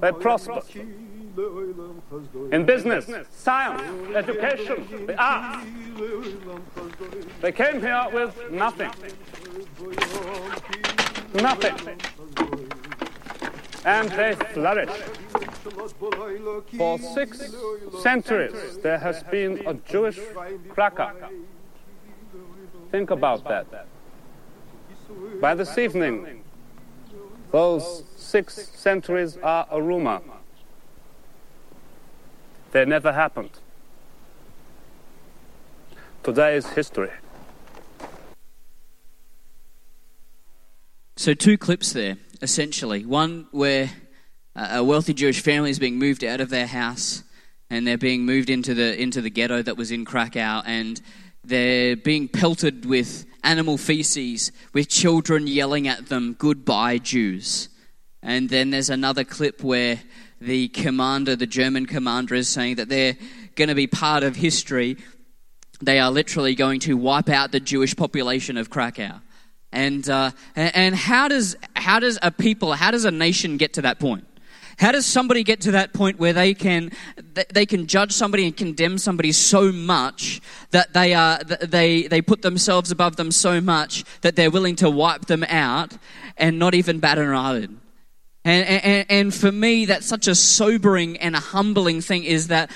They 0.00 0.12
prospered. 0.12 0.64
In 2.52 2.64
business, 2.64 3.10
science, 3.30 3.82
education, 4.14 5.06
the 5.06 5.16
arts. 5.20 5.66
They 7.40 7.52
came 7.52 7.80
here 7.80 8.06
with 8.12 8.50
nothing. 8.50 8.90
Nothing. 11.34 12.00
And 13.84 14.10
they 14.10 14.34
flourished. 14.52 15.04
For 16.76 16.98
six 16.98 17.54
centuries, 18.02 18.78
there 18.78 18.98
has 18.98 19.22
been 19.24 19.62
a 19.66 19.74
Jewish 19.74 20.18
Krakow. 20.70 21.12
Think 22.90 23.10
about 23.10 23.44
that. 23.44 23.86
By 25.40 25.54
this 25.54 25.76
evening, 25.76 26.42
those 27.50 28.04
six 28.16 28.54
centuries 28.54 29.36
are 29.42 29.66
a 29.70 29.80
rumor. 29.80 30.20
They 32.72 32.84
never 32.84 33.12
happened. 33.12 33.50
Today 36.22 36.56
is 36.56 36.66
history. 36.66 37.10
So, 41.16 41.34
two 41.34 41.56
clips 41.56 41.92
there, 41.92 42.16
essentially. 42.44 43.06
One 43.06 43.48
where 43.50 43.90
a 44.54 44.84
wealthy 44.84 45.14
Jewish 45.14 45.40
family 45.40 45.70
is 45.70 45.78
being 45.78 45.98
moved 45.98 46.22
out 46.22 46.40
of 46.40 46.50
their 46.50 46.66
house 46.66 47.24
and 47.70 47.86
they're 47.86 47.98
being 47.98 48.24
moved 48.24 48.50
into 48.50 48.74
the, 48.74 49.00
into 49.00 49.22
the 49.22 49.30
ghetto 49.30 49.62
that 49.62 49.78
was 49.78 49.90
in 49.90 50.04
Krakow 50.04 50.62
and 50.66 51.00
they're 51.42 51.96
being 51.96 52.28
pelted 52.28 52.84
with 52.84 53.24
animal 53.42 53.78
feces, 53.78 54.52
with 54.74 54.88
children 54.88 55.46
yelling 55.46 55.88
at 55.88 56.06
them, 56.06 56.36
Goodbye, 56.38 56.98
Jews. 56.98 57.70
And 58.22 58.48
then 58.50 58.70
there's 58.70 58.90
another 58.90 59.24
clip 59.24 59.62
where 59.62 60.00
the 60.40 60.68
commander, 60.68 61.36
the 61.36 61.46
German 61.46 61.86
commander, 61.86 62.34
is 62.34 62.48
saying 62.48 62.76
that 62.76 62.90
they're 62.90 63.16
going 63.56 63.68
to 63.68 63.74
be 63.74 63.86
part 63.86 64.22
of 64.22 64.36
history. 64.36 64.98
They 65.80 65.98
are 65.98 66.10
literally 66.10 66.54
going 66.54 66.80
to 66.80 66.96
wipe 66.96 67.30
out 67.30 67.52
the 67.52 67.60
Jewish 67.60 67.96
population 67.96 68.58
of 68.58 68.68
Krakow. 68.68 69.20
And, 69.74 70.08
uh, 70.08 70.30
and 70.54 70.94
how, 70.94 71.28
does, 71.28 71.56
how 71.74 71.98
does 71.98 72.18
a 72.22 72.30
people, 72.30 72.72
how 72.72 72.90
does 72.92 73.04
a 73.04 73.10
nation 73.10 73.56
get 73.56 73.74
to 73.74 73.82
that 73.82 73.98
point? 73.98 74.24
How 74.78 74.92
does 74.92 75.06
somebody 75.06 75.42
get 75.44 75.60
to 75.62 75.72
that 75.72 75.92
point 75.92 76.18
where 76.18 76.32
they 76.32 76.52
can 76.52 76.90
they 77.52 77.64
can 77.64 77.86
judge 77.86 78.10
somebody 78.10 78.44
and 78.44 78.56
condemn 78.56 78.98
somebody 78.98 79.30
so 79.30 79.70
much 79.70 80.40
that 80.72 80.92
they 80.92 81.14
are 81.14 81.38
they 81.44 82.08
they 82.08 82.20
put 82.20 82.42
themselves 82.42 82.90
above 82.90 83.14
them 83.14 83.30
so 83.30 83.60
much 83.60 84.04
that 84.22 84.34
they're 84.34 84.50
willing 84.50 84.74
to 84.76 84.90
wipe 84.90 85.26
them 85.26 85.44
out 85.44 85.96
and 86.36 86.58
not 86.58 86.74
even 86.74 86.98
bat 86.98 87.18
an 87.18 87.28
eyelid? 87.28 87.76
And, 88.44 88.66
and, 88.66 89.06
and 89.08 89.34
for 89.34 89.50
me, 89.50 89.86
that's 89.86 90.06
such 90.06 90.28
a 90.28 90.34
sobering 90.34 91.16
and 91.16 91.34
a 91.34 91.40
humbling 91.40 92.02
thing 92.02 92.24
is 92.24 92.48
that 92.48 92.70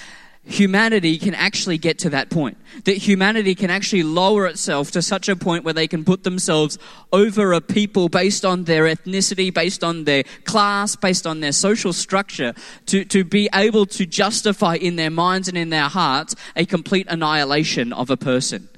humanity 0.45 1.19
can 1.19 1.35
actually 1.35 1.79
get 1.79 1.99
to 1.99 2.11
that 2.11 2.31
point. 2.31 2.57
That 2.85 2.97
humanity 2.97 3.55
can 3.55 3.71
actually 3.71 4.03
lower 4.03 4.47
itself 4.47 4.91
to 4.93 5.03
such 5.03 5.29
a 5.29 5.37
point 5.37 5.65
where 5.65 5.75
they 5.75 5.87
can 5.87 6.05
put 6.05 6.25
themselves 6.25 6.79
over 7.13 7.53
a 7.53 7.61
people 7.61 8.09
based 8.09 8.45
on 8.45 8.65
their 8.65 8.85
ethnicity, 8.85 9.53
based 9.53 9.85
on 9.85 10.05
their 10.05 10.25
class, 10.45 10.97
based 10.97 11.27
on 11.27 11.41
their 11.41 11.53
social 11.53 11.93
structure, 11.93 12.55
to, 12.87 13.05
to 13.05 13.25
be 13.25 13.49
able 13.55 13.87
to 13.87 14.07
justify 14.07 14.77
in 14.77 14.97
their 14.97 15.11
minds 15.11 15.49
and 15.49 15.59
in 15.59 15.71
their 15.71 15.89
hearts 15.89 16.35
a 16.57 16.65
complete 16.65 17.07
annihilation 17.09 17.93
of 17.93 18.11
a 18.11 18.17
person. 18.17 18.69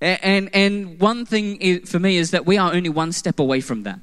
And, 0.00 0.48
and 0.54 0.98
one 0.98 1.26
thing 1.26 1.84
for 1.84 1.98
me 1.98 2.16
is 2.16 2.30
that 2.30 2.46
we 2.46 2.56
are 2.56 2.72
only 2.72 2.88
one 2.88 3.12
step 3.12 3.38
away 3.38 3.60
from 3.60 3.82
that. 3.84 4.00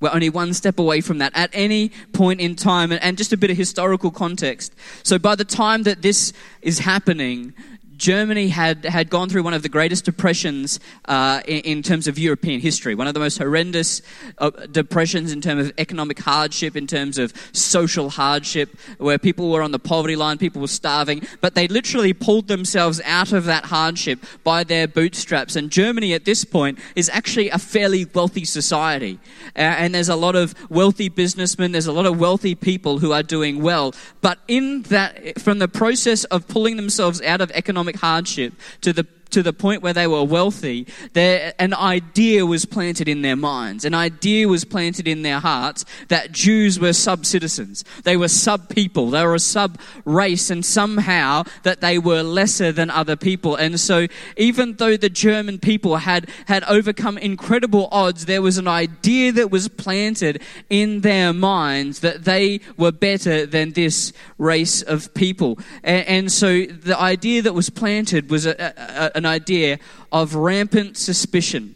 We're 0.00 0.12
only 0.12 0.30
one 0.30 0.52
step 0.54 0.78
away 0.78 1.00
from 1.00 1.18
that 1.18 1.32
at 1.34 1.50
any 1.52 1.90
point 2.12 2.40
in 2.40 2.56
time. 2.56 2.92
And 2.92 3.16
just 3.16 3.32
a 3.32 3.36
bit 3.36 3.50
of 3.50 3.56
historical 3.56 4.10
context. 4.10 4.74
So 5.02 5.18
by 5.18 5.34
the 5.34 5.44
time 5.44 5.84
that 5.84 6.02
this 6.02 6.32
is 6.62 6.80
happening, 6.80 7.54
Germany 7.96 8.48
had, 8.48 8.84
had 8.84 9.10
gone 9.10 9.28
through 9.28 9.42
one 9.42 9.54
of 9.54 9.62
the 9.62 9.68
greatest 9.68 10.04
depressions 10.04 10.80
uh, 11.06 11.40
in, 11.46 11.60
in, 11.60 11.82
terms 11.82 12.06
of 12.06 12.18
European 12.18 12.60
history, 12.60 12.94
one 12.94 13.06
of 13.06 13.14
the 13.14 13.20
most 13.20 13.38
horrendous 13.38 14.02
uh, 14.38 14.50
depressions 14.70 15.32
in 15.32 15.40
terms 15.40 15.68
of 15.68 15.72
economic 15.78 16.18
hardship, 16.18 16.76
in 16.76 16.86
terms 16.86 17.18
of 17.18 17.32
social 17.52 18.10
hardship, 18.10 18.76
where 18.98 19.18
people 19.18 19.50
were 19.50 19.62
on 19.62 19.70
the 19.70 19.78
poverty 19.78 20.16
line, 20.16 20.38
people 20.38 20.60
were 20.60 20.68
starving, 20.68 21.22
but 21.40 21.54
they 21.54 21.68
literally 21.68 22.12
pulled 22.12 22.48
themselves 22.48 23.00
out 23.04 23.32
of 23.32 23.44
that 23.44 23.66
hardship 23.66 24.18
by 24.42 24.64
their 24.64 24.88
bootstraps. 24.88 25.56
And 25.56 25.70
Germany 25.70 26.14
at 26.14 26.24
this 26.24 26.44
point 26.44 26.78
is 26.96 27.08
actually 27.10 27.50
a 27.50 27.58
fairly 27.58 28.06
wealthy 28.06 28.44
society. 28.44 29.18
Uh, 29.56 29.60
and 29.60 29.94
there's 29.94 30.08
a 30.08 30.16
lot 30.16 30.36
of 30.36 30.54
wealthy 30.70 31.08
businessmen, 31.08 31.72
there's 31.72 31.86
a 31.86 31.92
lot 31.92 32.06
of 32.06 32.18
wealthy 32.18 32.54
people 32.54 32.98
who 32.98 33.12
are 33.12 33.22
doing 33.22 33.62
well. 33.62 33.94
But 34.20 34.38
in 34.48 34.82
that, 34.84 35.40
from 35.40 35.58
the 35.58 35.68
process 35.68 36.24
of 36.24 36.48
pulling 36.48 36.76
themselves 36.76 37.20
out 37.22 37.40
of 37.40 37.50
economic 37.52 37.83
economic 37.84 38.00
hardship 38.00 38.52
to 38.80 38.92
the 38.92 39.04
to 39.34 39.42
the 39.42 39.52
point 39.52 39.82
where 39.82 39.92
they 39.92 40.06
were 40.06 40.22
wealthy, 40.22 40.86
there, 41.12 41.52
an 41.58 41.74
idea 41.74 42.46
was 42.46 42.64
planted 42.64 43.08
in 43.08 43.22
their 43.22 43.34
minds. 43.34 43.84
An 43.84 43.92
idea 43.92 44.46
was 44.46 44.64
planted 44.64 45.08
in 45.08 45.22
their 45.22 45.40
hearts 45.40 45.84
that 46.06 46.30
Jews 46.30 46.78
were 46.78 46.92
sub 46.92 47.26
citizens. 47.26 47.84
They 48.04 48.16
were 48.16 48.28
sub 48.28 48.68
people. 48.68 49.10
They 49.10 49.24
were 49.24 49.34
a 49.34 49.40
sub 49.40 49.80
race, 50.04 50.50
and 50.50 50.64
somehow 50.64 51.42
that 51.64 51.80
they 51.80 51.98
were 51.98 52.22
lesser 52.22 52.70
than 52.70 52.90
other 52.90 53.16
people. 53.16 53.56
And 53.56 53.80
so, 53.80 54.06
even 54.36 54.74
though 54.74 54.96
the 54.96 55.08
German 55.08 55.58
people 55.58 55.96
had, 55.96 56.30
had 56.46 56.62
overcome 56.64 57.18
incredible 57.18 57.88
odds, 57.90 58.26
there 58.26 58.40
was 58.40 58.56
an 58.56 58.68
idea 58.68 59.32
that 59.32 59.50
was 59.50 59.66
planted 59.66 60.42
in 60.70 61.00
their 61.00 61.32
minds 61.32 62.00
that 62.00 62.24
they 62.24 62.60
were 62.76 62.92
better 62.92 63.46
than 63.46 63.72
this 63.72 64.12
race 64.38 64.80
of 64.82 65.12
people. 65.14 65.58
And, 65.82 66.06
and 66.06 66.32
so, 66.32 66.66
the 66.66 66.96
idea 66.96 67.42
that 67.42 67.52
was 67.52 67.68
planted 67.68 68.30
was 68.30 68.46
a, 68.46 68.54
a, 68.60 69.16
an 69.16 69.23
idea 69.26 69.78
of 70.12 70.34
rampant 70.34 70.96
suspicion. 70.96 71.74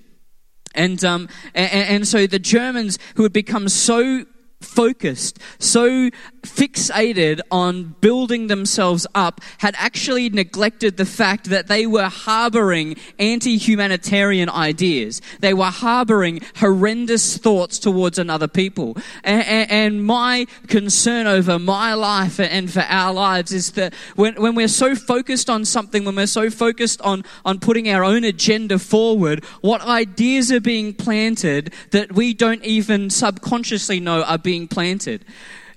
And, 0.74 1.02
um, 1.04 1.28
and, 1.54 1.70
and 1.72 2.08
so 2.08 2.26
the 2.26 2.38
Germans 2.38 2.98
who 3.16 3.22
had 3.22 3.32
become 3.32 3.68
so 3.68 4.24
focused, 4.60 5.38
so 5.58 6.10
fixated 6.42 7.40
on 7.50 7.94
building 8.00 8.46
themselves 8.46 9.06
up, 9.14 9.40
had 9.58 9.74
actually 9.78 10.28
neglected 10.28 10.96
the 10.96 11.04
fact 11.04 11.50
that 11.50 11.68
they 11.68 11.86
were 11.86 12.08
harboring 12.08 12.96
anti 13.18 13.56
humanitarian 13.56 14.48
ideas. 14.48 15.20
They 15.40 15.54
were 15.54 15.64
harboring 15.64 16.40
horrendous 16.56 17.36
thoughts 17.36 17.78
towards 17.78 18.18
another 18.18 18.48
people. 18.48 18.96
And, 19.24 19.70
and, 19.70 20.04
my 20.08 20.46
concern 20.68 21.26
over 21.26 21.58
my 21.58 21.94
life 21.94 22.38
and 22.38 22.70
for 22.70 22.80
our 22.80 23.12
lives 23.12 23.52
is 23.52 23.72
that 23.72 23.92
when, 24.14 24.34
when 24.40 24.54
we're 24.54 24.68
so 24.68 24.94
focused 24.94 25.50
on 25.50 25.64
something, 25.64 26.04
when 26.04 26.14
we're 26.14 26.26
so 26.26 26.50
focused 26.50 27.00
on, 27.02 27.24
on 27.44 27.58
putting 27.58 27.88
our 27.88 28.04
own 28.04 28.24
agenda 28.24 28.78
forward, 28.78 29.44
what 29.60 29.82
ideas 29.82 30.52
are 30.52 30.60
being 30.60 30.94
planted 30.94 31.74
that 31.90 32.12
we 32.12 32.32
don't 32.32 32.64
even 32.64 33.10
subconsciously 33.10 34.00
know 34.00 34.22
are 34.22 34.38
being 34.38 34.68
planted. 34.68 35.24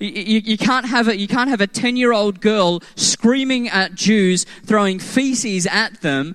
You, 0.01 0.41
you, 0.43 0.57
can't 0.57 0.87
have 0.87 1.07
a, 1.07 1.15
you 1.15 1.27
can't 1.27 1.49
have 1.49 1.61
a 1.61 1.67
10 1.67 1.95
year 1.95 2.11
old 2.11 2.41
girl 2.41 2.81
screaming 2.95 3.69
at 3.69 3.93
Jews, 3.93 4.45
throwing 4.65 4.97
feces 4.97 5.67
at 5.67 6.01
them. 6.01 6.33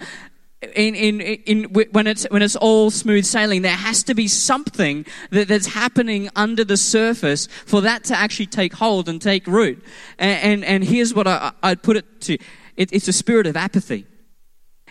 In, 0.75 0.95
in, 0.95 1.21
in, 1.21 1.65
when 1.65 2.07
it's, 2.07 2.27
when 2.31 2.43
it's 2.43 2.57
all 2.57 2.91
smooth 2.91 3.25
sailing, 3.25 3.63
there 3.63 3.73
has 3.73 4.05
to 4.05 4.15
be 4.15 4.29
something 4.29 5.05
that, 5.31 5.49
that's 5.49 5.67
happening 5.67 6.31
under 6.37 6.65
the 6.65 6.77
surface 6.77 7.47
for 7.67 7.81
that 7.81 8.05
to 8.05 8.17
actually 8.17 8.47
take 8.47 8.73
hold 8.73 9.09
and 9.09 9.21
take 9.21 9.47
root. 9.49 9.83
And, 10.19 10.43
and, 10.43 10.65
and 10.65 10.85
here's 10.85 11.13
what 11.13 11.27
I, 11.27 11.53
I'd 11.63 11.83
put 11.83 11.97
it 11.97 12.21
to. 12.23 12.39
It, 12.77 12.93
it's 12.93 13.09
a 13.09 13.13
spirit 13.13 13.49
of 13.49 13.57
apathy. 13.57 14.07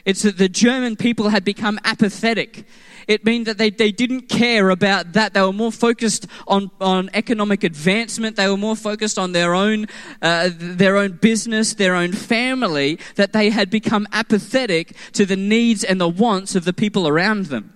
It's 0.05 0.21
that 0.21 0.37
the 0.37 0.47
German 0.47 0.95
people 0.95 1.29
had 1.29 1.43
become 1.43 1.79
apathetic. 1.83 2.65
It 3.07 3.25
meant 3.25 3.45
that 3.45 3.57
they, 3.57 3.71
they 3.71 3.91
didn't 3.91 4.29
care 4.29 4.69
about 4.69 5.13
that. 5.13 5.33
They 5.33 5.41
were 5.41 5.53
more 5.53 5.71
focused 5.71 6.27
on, 6.47 6.69
on 6.79 7.09
economic 7.13 7.63
advancement. 7.63 8.35
They 8.35 8.47
were 8.47 8.57
more 8.57 8.75
focused 8.75 9.17
on 9.17 9.31
their 9.31 9.55
own, 9.55 9.87
uh, 10.21 10.49
their 10.53 10.97
own 10.97 11.13
business, 11.13 11.73
their 11.73 11.95
own 11.95 12.13
family, 12.13 12.99
that 13.15 13.33
they 13.33 13.49
had 13.49 13.69
become 13.69 14.07
apathetic 14.11 14.95
to 15.13 15.25
the 15.25 15.35
needs 15.35 15.83
and 15.83 15.99
the 15.99 16.09
wants 16.09 16.55
of 16.55 16.65
the 16.65 16.73
people 16.73 17.07
around 17.07 17.47
them. 17.47 17.73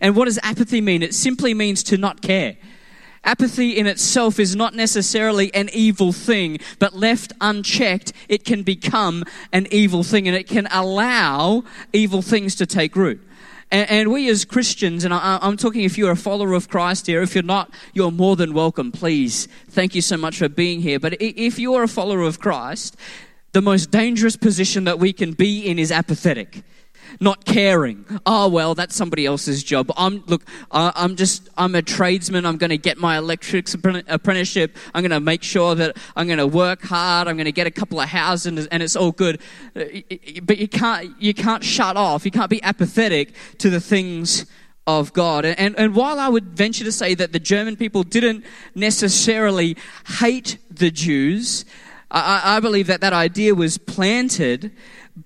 And 0.00 0.16
what 0.16 0.24
does 0.24 0.38
apathy 0.42 0.80
mean? 0.80 1.02
It 1.02 1.14
simply 1.14 1.54
means 1.54 1.82
to 1.84 1.96
not 1.96 2.22
care. 2.22 2.56
Apathy 3.24 3.76
in 3.76 3.86
itself 3.86 4.40
is 4.40 4.56
not 4.56 4.74
necessarily 4.74 5.54
an 5.54 5.70
evil 5.72 6.12
thing, 6.12 6.58
but 6.78 6.94
left 6.94 7.32
unchecked, 7.40 8.12
it 8.28 8.44
can 8.44 8.62
become 8.62 9.24
an 9.52 9.68
evil 9.70 10.02
thing 10.02 10.26
and 10.26 10.36
it 10.36 10.48
can 10.48 10.66
allow 10.72 11.62
evil 11.92 12.20
things 12.20 12.56
to 12.56 12.66
take 12.66 12.96
root. 12.96 13.20
And, 13.70 14.12
we 14.12 14.28
as 14.28 14.44
Christians, 14.44 15.02
and 15.02 15.14
I, 15.14 15.38
I'm 15.40 15.56
talking 15.56 15.82
if 15.82 15.96
you're 15.96 16.10
a 16.10 16.16
follower 16.16 16.52
of 16.52 16.68
Christ 16.68 17.06
here, 17.06 17.22
if 17.22 17.34
you're 17.34 17.42
not, 17.42 17.72
you're 17.94 18.10
more 18.10 18.36
than 18.36 18.52
welcome, 18.52 18.92
please. 18.92 19.48
Thank 19.70 19.94
you 19.94 20.02
so 20.02 20.18
much 20.18 20.36
for 20.36 20.50
being 20.50 20.82
here. 20.82 21.00
But 21.00 21.16
if 21.20 21.58
you're 21.58 21.84
a 21.84 21.88
follower 21.88 22.20
of 22.20 22.38
Christ, 22.38 22.98
the 23.52 23.62
most 23.62 23.90
dangerous 23.90 24.36
position 24.36 24.84
that 24.84 24.98
we 24.98 25.14
can 25.14 25.32
be 25.32 25.66
in 25.66 25.78
is 25.78 25.90
apathetic 25.90 26.64
not 27.20 27.44
caring. 27.44 28.04
Oh 28.26 28.48
well, 28.48 28.74
that's 28.74 28.94
somebody 28.94 29.26
else's 29.26 29.62
job. 29.62 29.90
I'm 29.96 30.24
look. 30.26 30.42
I'm 30.70 31.16
just. 31.16 31.48
I'm 31.56 31.74
a 31.74 31.82
tradesman. 31.82 32.46
I'm 32.46 32.56
going 32.56 32.70
to 32.70 32.78
get 32.78 32.98
my 32.98 33.18
electrics 33.18 33.74
apprenticeship. 33.74 34.76
I'm 34.94 35.02
going 35.02 35.10
to 35.10 35.20
make 35.20 35.42
sure 35.42 35.74
that 35.74 35.96
I'm 36.16 36.26
going 36.26 36.38
to 36.38 36.46
work 36.46 36.82
hard. 36.82 37.28
I'm 37.28 37.36
going 37.36 37.46
to 37.46 37.52
get 37.52 37.66
a 37.66 37.70
couple 37.70 38.00
of 38.00 38.08
houses, 38.08 38.66
and 38.66 38.82
it's 38.82 38.96
all 38.96 39.12
good. 39.12 39.40
Uh, 39.76 39.84
but 40.42 40.58
you 40.58 40.68
can't. 40.68 41.10
You 41.20 41.34
can't 41.34 41.64
shut 41.64 41.96
off. 41.96 42.24
You 42.24 42.30
can't 42.30 42.50
be 42.50 42.62
apathetic 42.62 43.34
to 43.58 43.70
the 43.70 43.80
things 43.80 44.46
of 44.86 45.12
God. 45.12 45.44
And, 45.44 45.78
and 45.78 45.94
while 45.94 46.18
I 46.18 46.28
would 46.28 46.44
venture 46.44 46.84
to 46.84 46.92
say 46.92 47.14
that 47.14 47.32
the 47.32 47.38
German 47.38 47.76
people 47.76 48.02
didn't 48.02 48.44
necessarily 48.74 49.76
hate 50.18 50.58
the 50.70 50.90
Jews, 50.90 51.64
I, 52.10 52.56
I 52.56 52.60
believe 52.60 52.88
that 52.88 53.00
that 53.00 53.12
idea 53.12 53.54
was 53.54 53.78
planted, 53.78 54.72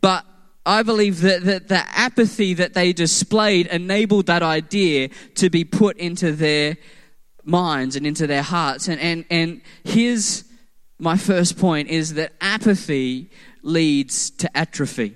but 0.01 0.25
I 0.67 0.83
believe 0.83 1.21
that, 1.21 1.45
that 1.45 1.69
the 1.69 1.83
apathy 1.97 2.53
that 2.55 2.75
they 2.75 2.93
displayed 2.93 3.69
enabled 3.69 4.27
that 4.27 4.43
idea 4.43 5.11
to 5.37 5.49
be 5.49 5.65
put 5.65 5.97
into 5.97 6.33
their 6.33 6.77
minds 7.45 7.95
and 7.95 8.05
into 8.05 8.27
their 8.27 8.43
hearts. 8.43 8.89
And, 8.89 9.01
and, 9.01 9.25
and 9.31 9.63
here's 9.85 10.45
my 10.99 11.17
first 11.17 11.57
point 11.57 11.89
is 11.89 12.15
that 12.15 12.33
apathy 12.41 13.31
leads 13.63 14.31
to 14.31 14.57
atrophy 14.57 15.15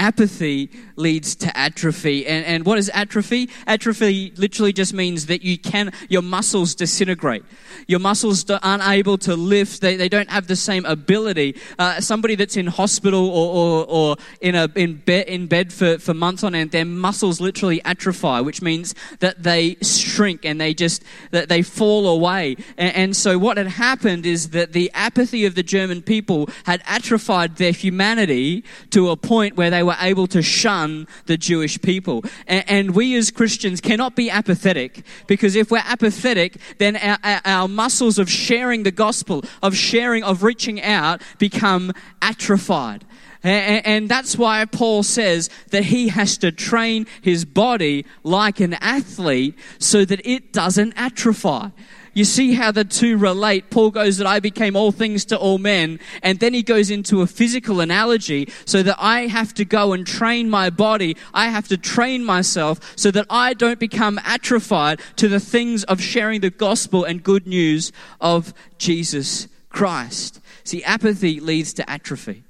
apathy 0.00 0.70
leads 1.00 1.34
to 1.36 1.56
atrophy. 1.58 2.26
And, 2.26 2.44
and 2.46 2.64
what 2.64 2.78
is 2.78 2.88
atrophy? 2.94 3.50
Atrophy 3.66 4.32
literally 4.36 4.72
just 4.72 4.94
means 4.94 5.26
that 5.26 5.42
you 5.42 5.58
can, 5.58 5.92
your 6.08 6.22
muscles 6.22 6.74
disintegrate. 6.74 7.44
Your 7.86 8.00
muscles 8.00 8.48
aren't 8.50 8.86
able 8.86 9.18
to 9.18 9.34
lift. 9.34 9.80
They, 9.80 9.96
they 9.96 10.08
don't 10.08 10.30
have 10.30 10.46
the 10.46 10.56
same 10.56 10.84
ability. 10.86 11.56
Uh, 11.78 12.00
somebody 12.00 12.34
that's 12.34 12.56
in 12.56 12.66
hospital 12.66 13.28
or, 13.28 13.48
or, 13.54 13.86
or 13.88 14.16
in, 14.40 14.54
a, 14.54 14.68
in, 14.74 14.96
bed, 14.96 15.26
in 15.26 15.46
bed 15.46 15.72
for, 15.72 15.98
for 15.98 16.14
months 16.14 16.42
on 16.44 16.54
end, 16.54 16.70
their 16.70 16.86
muscles 16.86 17.40
literally 17.40 17.82
atrophy, 17.84 18.40
which 18.42 18.62
means 18.62 18.94
that 19.18 19.42
they 19.42 19.76
shrink 19.82 20.44
and 20.46 20.58
they 20.60 20.72
just, 20.72 21.02
that 21.30 21.50
they 21.50 21.62
fall 21.62 22.08
away. 22.08 22.56
And, 22.78 22.94
and 22.96 23.16
so 23.16 23.38
what 23.38 23.58
had 23.58 23.66
happened 23.66 24.24
is 24.24 24.50
that 24.50 24.72
the 24.72 24.90
apathy 24.94 25.44
of 25.44 25.54
the 25.54 25.62
German 25.62 26.00
people 26.00 26.48
had 26.64 26.82
atrophied 26.86 27.56
their 27.56 27.72
humanity 27.72 28.64
to 28.90 29.10
a 29.10 29.16
point 29.16 29.56
where 29.56 29.70
they 29.70 29.82
were 29.82 29.90
were 29.90 29.96
able 30.06 30.28
to 30.28 30.40
shun 30.40 30.89
the 31.26 31.36
Jewish 31.36 31.80
people. 31.80 32.24
And, 32.46 32.64
and 32.68 32.94
we 32.94 33.16
as 33.16 33.30
Christians 33.30 33.80
cannot 33.80 34.16
be 34.16 34.30
apathetic 34.30 35.04
because 35.26 35.56
if 35.56 35.70
we're 35.70 35.82
apathetic, 35.84 36.56
then 36.78 36.96
our, 36.96 37.18
our 37.44 37.68
muscles 37.68 38.18
of 38.18 38.30
sharing 38.30 38.82
the 38.82 38.90
gospel, 38.90 39.44
of 39.62 39.74
sharing, 39.74 40.22
of 40.22 40.42
reaching 40.42 40.82
out 40.82 41.22
become 41.38 41.92
atrophied. 42.20 43.04
And 43.42 44.08
that's 44.08 44.36
why 44.36 44.66
Paul 44.66 45.02
says 45.02 45.48
that 45.70 45.84
he 45.84 46.08
has 46.08 46.36
to 46.38 46.52
train 46.52 47.06
his 47.22 47.46
body 47.46 48.04
like 48.22 48.60
an 48.60 48.74
athlete 48.74 49.58
so 49.78 50.04
that 50.04 50.20
it 50.26 50.52
doesn't 50.52 50.92
atrophy. 50.96 51.72
You 52.12 52.24
see 52.24 52.54
how 52.54 52.72
the 52.72 52.84
two 52.84 53.16
relate. 53.16 53.70
Paul 53.70 53.90
goes 53.90 54.18
that 54.18 54.26
I 54.26 54.40
became 54.40 54.76
all 54.76 54.92
things 54.92 55.24
to 55.26 55.38
all 55.38 55.58
men. 55.58 56.00
And 56.22 56.40
then 56.40 56.54
he 56.54 56.62
goes 56.62 56.90
into 56.90 57.22
a 57.22 57.26
physical 57.26 57.80
analogy 57.80 58.48
so 58.64 58.82
that 58.82 58.96
I 58.98 59.28
have 59.28 59.54
to 59.54 59.64
go 59.64 59.92
and 59.92 60.06
train 60.06 60.50
my 60.50 60.70
body. 60.70 61.16
I 61.32 61.48
have 61.48 61.68
to 61.68 61.76
train 61.76 62.24
myself 62.24 62.80
so 62.96 63.10
that 63.12 63.26
I 63.30 63.54
don't 63.54 63.78
become 63.78 64.18
atrophied 64.24 65.00
to 65.16 65.28
the 65.28 65.40
things 65.40 65.84
of 65.84 66.00
sharing 66.00 66.40
the 66.40 66.50
gospel 66.50 67.04
and 67.04 67.22
good 67.22 67.46
news 67.46 67.92
of 68.20 68.52
Jesus 68.78 69.48
Christ. 69.68 70.40
See, 70.64 70.82
apathy 70.84 71.40
leads 71.40 71.72
to 71.74 71.88
atrophy. 71.88 72.42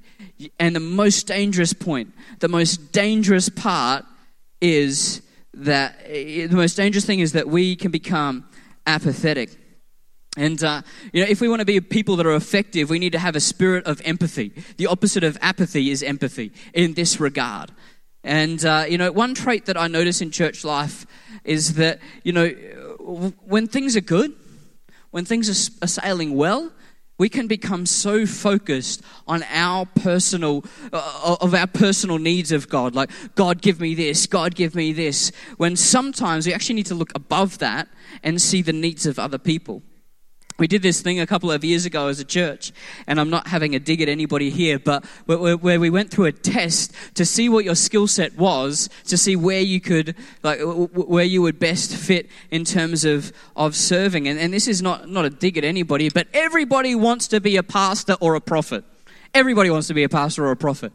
And 0.59 0.75
the 0.75 0.81
most 0.81 1.27
dangerous 1.27 1.75
point, 1.75 2.15
the 2.39 2.49
most 2.49 2.93
dangerous 2.93 3.51
part 3.51 4.07
is 4.61 5.21
that 5.53 5.99
the 6.07 6.49
most 6.53 6.77
dangerous 6.77 7.05
thing 7.05 7.21
is 7.21 7.33
that 7.33 7.49
we 7.49 7.77
can 7.77 7.91
become 7.91 8.47
apathetic. 8.87 9.57
And, 10.37 10.63
uh, 10.63 10.83
you 11.13 11.23
know, 11.23 11.29
if 11.29 11.41
we 11.41 11.49
want 11.49 11.61
to 11.61 11.67
be 11.67 11.81
people 11.81 12.17
that 12.17 12.27
are 12.27 12.35
effective, 12.35 12.89
we 12.89 12.99
need 12.99 13.13
to 13.13 13.19
have 13.19 13.35
a 13.35 13.41
spirit 13.41 13.87
of 13.87 14.01
empathy. 14.05 14.53
The 14.77 14.87
opposite 14.87 15.25
of 15.25 15.37
apathy 15.41 15.91
is 15.91 16.03
empathy 16.03 16.53
in 16.73 16.95
this 16.95 17.19
regard. 17.19 17.73
And, 18.23 18.65
uh, 18.65 18.85
you 18.89 18.99
know, 18.99 19.11
one 19.11 19.35
trait 19.35 19.67
that 19.67 19.77
I 19.77 19.89
notice 19.89 20.21
in 20.21 20.31
church 20.31 20.65
life 20.65 21.07
is 21.45 21.75
that, 21.75 22.01
you 22.23 22.33
know, 22.33 22.49
when 23.45 23.67
things 23.67 23.97
are 23.97 24.03
good, 24.03 24.33
when 25.11 25.25
things 25.25 25.49
are, 25.83 25.87
sailing 25.87 26.37
well, 26.37 26.71
we 27.21 27.29
can 27.29 27.47
become 27.47 27.85
so 27.85 28.25
focused 28.25 29.03
on 29.29 29.43
our 29.51 29.85
personal 29.85 30.65
uh, 30.91 31.37
of 31.43 31.55
our 31.55 31.67
personal 31.67 32.17
needs 32.17 32.51
of 32.51 32.71
god. 32.71 32.95
Like 32.95 33.11
god 33.35 33.61
give 33.61 33.79
me 33.79 33.95
this 33.95 34.27
god 34.27 34.55
give 34.55 34.75
me 34.75 34.95
this. 34.95 35.31
When 35.59 35.77
sometimes 35.77 36.47
we 36.47 36.55
actually 36.55 36.77
need 36.77 36.87
to 36.87 36.95
look 36.95 37.13
above 37.15 37.59
that 37.59 37.89
and 38.23 38.41
see 38.41 38.63
the 38.63 38.73
needs 38.73 39.05
of 39.05 39.19
other 39.19 39.37
people 39.37 39.83
we 40.61 40.67
did 40.67 40.83
this 40.83 41.01
thing 41.01 41.19
a 41.19 41.27
couple 41.27 41.51
of 41.51 41.65
years 41.65 41.87
ago 41.87 42.09
as 42.09 42.21
a 42.21 42.25
church, 42.25 42.71
and 43.07 43.19
I'm 43.19 43.31
not 43.31 43.49
having 43.49 43.75
a 43.75 43.81
dig 43.81 44.03
at 44.03 44.11
anybody 44.11 44.51
here, 44.51 44.79
but 44.79 45.05
where 45.27 45.81
we 45.81 45.89
went 45.89 46.11
through 46.11 46.27
a 46.27 46.33
test 46.33 46.93
to 47.15 47.25
see 47.25 47.49
what 47.49 47.65
your 47.65 47.75
skill 47.75 48.07
set 48.07 48.37
was, 48.37 48.91
to 49.07 49.17
see 49.17 49.37
where 49.37 49.63
you 49.63 49.81
could, 49.81 50.15
like, 50.43 50.61
where 50.61 51.25
you 51.25 51.41
would 51.41 51.59
best 51.59 51.97
fit 51.97 52.29
in 52.51 52.65
terms 52.65 53.07
of, 53.07 53.33
of 53.57 53.75
serving. 53.75 54.29
And, 54.29 54.39
and 54.39 54.53
this 54.53 54.69
is 54.69 54.83
not, 54.83 55.09
not 55.09 55.25
a 55.25 55.31
dig 55.31 55.57
at 55.57 55.65
anybody, 55.65 56.11
but 56.11 56.29
everybody 56.35 56.95
wants 56.95 57.27
to 57.29 57.41
be 57.41 57.57
a 57.57 57.63
pastor 57.63 58.17
or 58.21 58.35
a 58.35 58.41
prophet. 58.41 58.85
Everybody 59.33 59.71
wants 59.71 59.89
to 59.89 59.95
be 59.95 60.05
a 60.05 60.11
pastor 60.11 60.45
or 60.47 60.51
a 60.51 60.57
prophet. 60.57 60.93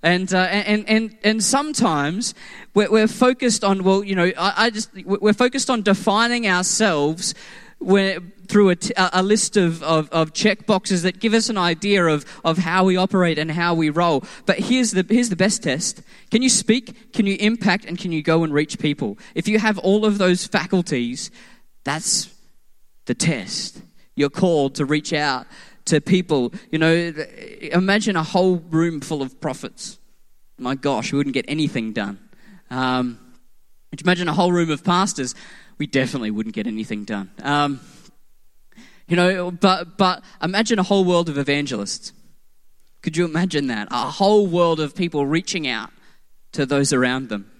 And, 0.00 0.32
uh, 0.32 0.38
and, 0.38 0.88
and, 0.88 1.18
and 1.24 1.42
sometimes 1.42 2.34
we're, 2.72 2.88
we're, 2.88 3.08
focused 3.08 3.64
on, 3.64 3.82
well, 3.82 4.04
you 4.04 4.14
know, 4.14 4.30
I, 4.38 4.66
I 4.66 4.70
just, 4.70 4.90
we're 5.04 5.32
focused 5.32 5.70
on 5.70 5.82
defining 5.82 6.46
ourselves 6.46 7.34
where, 7.78 8.18
through 8.48 8.70
a, 8.70 8.76
t- 8.76 8.92
a 8.96 9.22
list 9.22 9.56
of, 9.56 9.82
of, 9.82 10.08
of 10.10 10.32
check 10.32 10.66
boxes 10.66 11.02
that 11.02 11.20
give 11.20 11.32
us 11.32 11.48
an 11.48 11.56
idea 11.58 12.04
of, 12.04 12.24
of 12.44 12.58
how 12.58 12.84
we 12.84 12.96
operate 12.96 13.38
and 13.38 13.50
how 13.50 13.74
we 13.74 13.90
roll. 13.90 14.24
But 14.46 14.58
here's 14.58 14.90
the, 14.90 15.06
here's 15.08 15.28
the 15.28 15.36
best 15.36 15.62
test. 15.62 16.02
Can 16.30 16.42
you 16.42 16.48
speak? 16.48 17.12
Can 17.12 17.26
you 17.26 17.36
impact? 17.38 17.84
And 17.84 17.96
can 17.98 18.10
you 18.10 18.22
go 18.22 18.42
and 18.42 18.52
reach 18.52 18.78
people? 18.78 19.18
If 19.34 19.48
you 19.48 19.58
have 19.58 19.78
all 19.78 20.04
of 20.04 20.18
those 20.18 20.46
faculties, 20.46 21.30
that's 21.84 22.34
the 23.06 23.14
test. 23.14 23.80
You're 24.16 24.30
called 24.30 24.74
to 24.76 24.84
reach 24.84 25.12
out 25.12 25.46
to 25.86 26.00
people. 26.00 26.52
You 26.70 26.78
know, 26.78 27.12
imagine 27.60 28.16
a 28.16 28.22
whole 28.22 28.56
room 28.56 29.00
full 29.00 29.22
of 29.22 29.40
prophets. 29.40 29.98
My 30.58 30.74
gosh, 30.74 31.12
we 31.12 31.18
wouldn't 31.18 31.34
get 31.34 31.44
anything 31.48 31.92
done. 31.92 32.18
Um, 32.70 33.18
imagine 34.02 34.28
a 34.28 34.34
whole 34.34 34.52
room 34.52 34.70
of 34.70 34.82
pastors 34.84 35.34
we 35.78 35.86
definitely 35.86 36.30
wouldn't 36.30 36.54
get 36.54 36.66
anything 36.66 37.04
done. 37.04 37.30
Um, 37.42 37.80
you 39.06 39.16
know, 39.16 39.50
but, 39.50 39.96
but 39.96 40.22
imagine 40.42 40.78
a 40.78 40.82
whole 40.82 41.04
world 41.04 41.28
of 41.28 41.38
evangelists. 41.38 42.12
Could 43.02 43.16
you 43.16 43.24
imagine 43.24 43.68
that? 43.68 43.88
A 43.90 44.10
whole 44.10 44.46
world 44.46 44.80
of 44.80 44.94
people 44.94 45.24
reaching 45.24 45.66
out 45.66 45.90
to 46.52 46.66
those 46.66 46.92
around 46.92 47.28
them. 47.28 47.50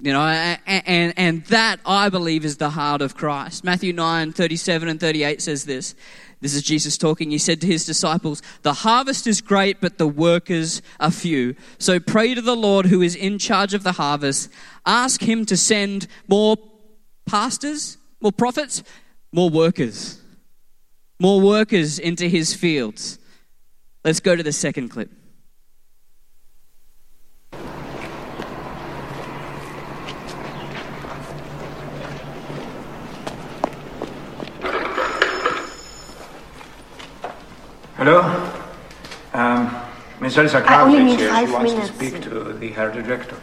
You 0.00 0.12
know, 0.12 0.20
and, 0.20 0.82
and, 0.86 1.14
and 1.16 1.44
that, 1.46 1.80
I 1.86 2.08
believe, 2.08 2.44
is 2.44 2.58
the 2.58 2.70
heart 2.70 3.00
of 3.00 3.14
Christ. 3.16 3.64
Matthew 3.64 3.92
9, 3.92 4.32
37 4.32 4.88
and 4.88 5.00
38 5.00 5.40
says 5.40 5.64
this. 5.64 5.94
This 6.40 6.54
is 6.54 6.62
Jesus 6.62 6.98
talking. 6.98 7.30
He 7.30 7.38
said 7.38 7.60
to 7.62 7.66
his 7.66 7.86
disciples, 7.86 8.42
The 8.62 8.74
harvest 8.74 9.26
is 9.26 9.40
great, 9.40 9.80
but 9.80 9.96
the 9.96 10.08
workers 10.08 10.82
are 11.00 11.10
few. 11.10 11.54
So 11.78 12.00
pray 12.00 12.34
to 12.34 12.42
the 12.42 12.56
Lord 12.56 12.86
who 12.86 13.00
is 13.00 13.14
in 13.14 13.38
charge 13.38 13.72
of 13.72 13.82
the 13.82 13.92
harvest. 13.92 14.50
Ask 14.84 15.22
him 15.22 15.46
to 15.46 15.56
send 15.56 16.06
more 16.28 16.58
pastors, 17.26 17.98
more 18.20 18.32
prophets, 18.32 18.82
more 19.32 19.50
workers. 19.50 20.20
More 21.20 21.40
workers 21.40 21.98
into 21.98 22.26
his 22.28 22.54
fields. 22.54 23.18
Let's 24.04 24.20
go 24.20 24.34
to 24.34 24.42
the 24.42 24.52
second 24.52 24.88
clip. 24.88 25.10
Hello? 37.96 38.20
Um, 39.32 39.74
Ms. 40.20 40.36
Elsa 40.36 40.58
I 40.66 40.82
only 40.82 41.16
here. 41.16 41.28
five 41.30 41.48
she 41.48 41.54
wants 41.54 41.72
minutes. 41.72 41.90
to 41.90 41.96
speak 41.96 42.22
to 42.22 42.52
the 42.52 42.68
Herr 42.68 42.90
Director. 42.90 43.36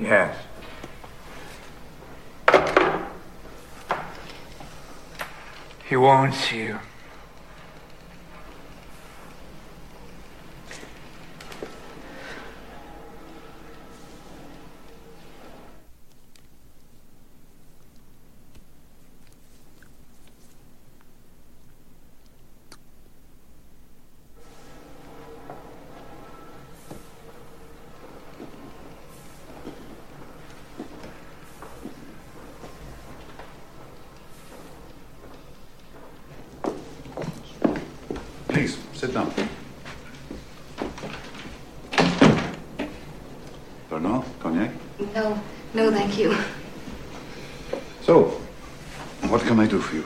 Yes. 0.00 0.36
He 5.88 5.96
wants 5.96 6.52
you. 6.52 6.78
Please, 38.48 38.78
sit 38.92 39.12
down. 39.14 39.32
Bernard, 43.88 44.24
cognac? 44.40 44.70
No, 45.14 45.40
no, 45.74 45.92
thank 45.92 46.18
you. 46.18 46.34
So, 48.02 48.40
what 49.28 49.42
can 49.42 49.60
I 49.60 49.66
do 49.66 49.78
for 49.78 49.96
you? 49.96 50.04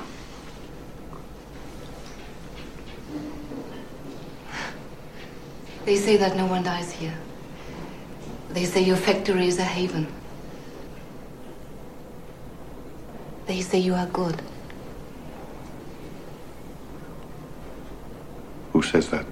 They 5.87 5.97
say 5.97 6.17
that 6.19 6.37
no 6.37 6.47
one 6.47 6.63
dies 6.63 6.93
here. 6.93 7.17
They 8.51 8.67
say 8.67 8.83
your 8.83 8.99
factory 9.13 9.47
is 9.47 9.59
a 9.59 9.65
haven. 9.65 10.07
They 13.47 13.61
say 13.61 13.79
you 13.79 13.95
are 13.95 14.07
good. 14.07 14.41
Who 18.73 18.81
says 18.81 19.11
that? 19.11 19.27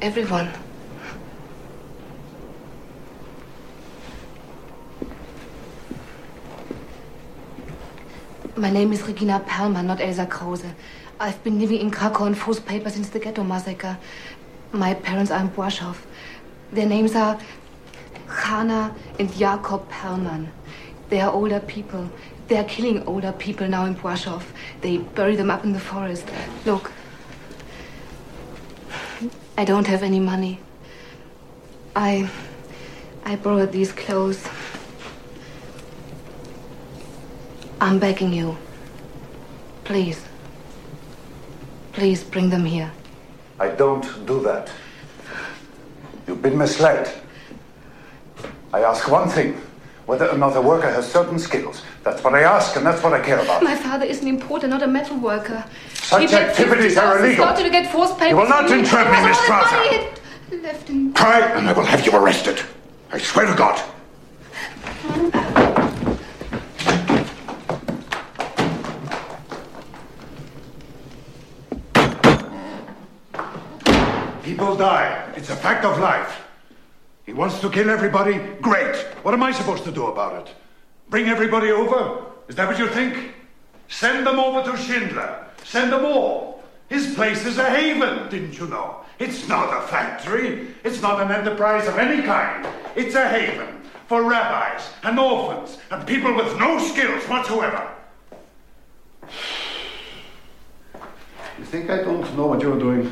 Everyone. 0.00 0.52
My 8.56 8.70
name 8.70 8.92
is 8.92 9.02
Regina 9.02 9.40
Perlman, 9.40 9.86
not 9.86 10.00
Elsa 10.00 10.26
Krause. 10.26 10.64
I've 11.18 11.42
been 11.42 11.58
living 11.58 11.80
in 11.80 11.90
Krakow 11.90 12.24
on 12.26 12.34
false 12.34 12.60
paper 12.60 12.88
since 12.88 13.08
the 13.08 13.18
ghetto 13.18 13.42
massacre. 13.42 13.98
My 14.70 14.94
parents 14.94 15.32
are 15.32 15.40
in 15.40 15.48
Płaszów. 15.48 15.96
Their 16.72 16.86
names 16.86 17.16
are 17.16 17.38
Hanna 18.46 18.94
and 19.18 19.28
Jakob 19.32 19.90
Perlman. 19.90 20.46
They 21.08 21.20
are 21.20 21.32
older 21.32 21.58
people. 21.58 22.08
They 22.46 22.56
are 22.56 22.64
killing 22.64 23.04
older 23.06 23.32
people 23.32 23.66
now 23.66 23.86
in 23.86 23.96
Płaszów. 23.96 24.42
They 24.82 24.98
bury 24.98 25.34
them 25.34 25.50
up 25.50 25.64
in 25.64 25.72
the 25.72 25.80
forest. 25.80 26.24
Look. 26.64 26.92
I 29.58 29.64
don't 29.64 29.86
have 29.88 30.04
any 30.04 30.20
money. 30.20 30.60
I. 31.96 32.30
I 33.24 33.34
borrowed 33.34 33.72
these 33.72 33.90
clothes. 33.90 34.48
I'm 37.80 37.98
begging 37.98 38.32
you. 38.32 38.56
Please. 39.82 40.24
Please 41.92 42.22
bring 42.22 42.50
them 42.50 42.64
here. 42.64 42.92
I 43.58 43.68
don't 43.68 44.06
do 44.26 44.40
that. 44.42 44.70
You've 46.28 46.42
been 46.42 46.56
misled. 46.56 47.25
I 48.76 48.80
ask 48.80 49.10
one 49.10 49.26
thing 49.30 49.54
whether 50.04 50.28
or 50.28 50.36
not 50.36 50.54
a 50.54 50.60
worker 50.60 50.90
has 50.90 51.10
certain 51.10 51.38
skills. 51.38 51.80
That's 52.04 52.22
what 52.22 52.34
I 52.34 52.42
ask, 52.42 52.76
and 52.76 52.84
that's 52.84 53.02
what 53.02 53.14
I 53.14 53.20
care 53.24 53.38
about. 53.38 53.62
My 53.62 53.74
father 53.74 54.04
is 54.04 54.20
an 54.20 54.28
importer, 54.28 54.68
not 54.68 54.82
a 54.82 54.86
metal 54.86 55.16
worker. 55.16 55.64
Such 55.94 56.34
activities 56.34 56.98
are 56.98 57.18
50,000 57.18 57.24
illegal. 57.24 57.64
to 57.64 57.70
get 57.70 57.90
forced. 57.90 58.20
You 58.20 58.36
will 58.36 58.46
not 58.46 58.70
entrap 58.70 59.06
me, 59.10 59.26
Miss 59.26 59.38
Strasser. 59.38 60.62
Left 60.62 60.90
in. 60.90 61.14
Try, 61.14 61.40
and 61.40 61.66
I 61.66 61.72
will 61.72 61.86
have 61.86 62.04
you 62.04 62.12
arrested. 62.12 62.60
I 63.10 63.16
swear 63.16 63.46
to 63.46 63.54
God. 63.56 63.80
People 74.42 74.76
die. 74.76 75.32
It's 75.34 75.48
a 75.48 75.56
fact 75.56 75.86
of 75.86 75.98
life. 75.98 76.45
He 77.26 77.32
wants 77.32 77.60
to 77.60 77.68
kill 77.68 77.90
everybody. 77.90 78.38
Great. 78.62 78.94
What 79.22 79.34
am 79.34 79.42
I 79.42 79.50
supposed 79.50 79.82
to 79.84 79.90
do 79.90 80.06
about 80.06 80.46
it? 80.46 80.54
Bring 81.10 81.28
everybody 81.28 81.72
over? 81.72 82.24
Is 82.48 82.54
that 82.54 82.68
what 82.68 82.78
you 82.78 82.88
think? 82.88 83.34
Send 83.88 84.24
them 84.24 84.38
over 84.38 84.62
to 84.70 84.76
Schindler. 84.78 85.44
Send 85.64 85.92
them 85.92 86.04
all. 86.04 86.62
His 86.88 87.14
place 87.16 87.44
is 87.44 87.58
a 87.58 87.68
haven, 87.68 88.30
didn't 88.30 88.58
you 88.58 88.66
know? 88.68 89.00
It's 89.18 89.48
not 89.48 89.76
a 89.76 89.86
factory. 89.88 90.68
It's 90.84 91.02
not 91.02 91.20
an 91.20 91.32
enterprise 91.32 91.88
of 91.88 91.98
any 91.98 92.22
kind. 92.22 92.64
It's 92.94 93.16
a 93.16 93.28
haven 93.28 93.82
for 94.06 94.22
rabbis 94.22 94.88
and 95.02 95.18
orphans 95.18 95.78
and 95.90 96.06
people 96.06 96.32
with 96.34 96.56
no 96.58 96.78
skills 96.78 97.24
whatsoever. 97.24 97.90
You 101.58 101.64
think 101.64 101.90
I 101.90 102.02
don't 102.02 102.36
know 102.36 102.46
what 102.46 102.62
you're 102.62 102.78
doing? 102.78 103.10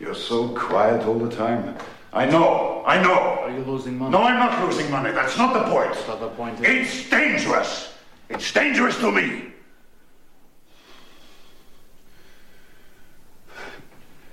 You're 0.00 0.16
so 0.16 0.48
quiet 0.48 1.06
all 1.06 1.18
the 1.18 1.30
time. 1.30 1.76
I 2.14 2.26
know, 2.26 2.84
I 2.86 3.02
know. 3.02 3.12
Are 3.42 3.50
you 3.50 3.64
losing 3.64 3.98
money? 3.98 4.12
No, 4.12 4.22
I'm 4.22 4.38
not 4.38 4.64
losing 4.64 4.88
money. 4.88 5.10
That's 5.10 5.36
not 5.36 5.52
the 5.52 5.64
point. 5.64 5.96
But 6.06 6.20
the 6.20 6.28
point 6.28 6.60
is- 6.60 6.86
It's 6.86 7.10
dangerous. 7.10 7.92
It's 8.30 8.52
dangerous 8.52 8.96
to 8.98 9.10
me. 9.10 9.52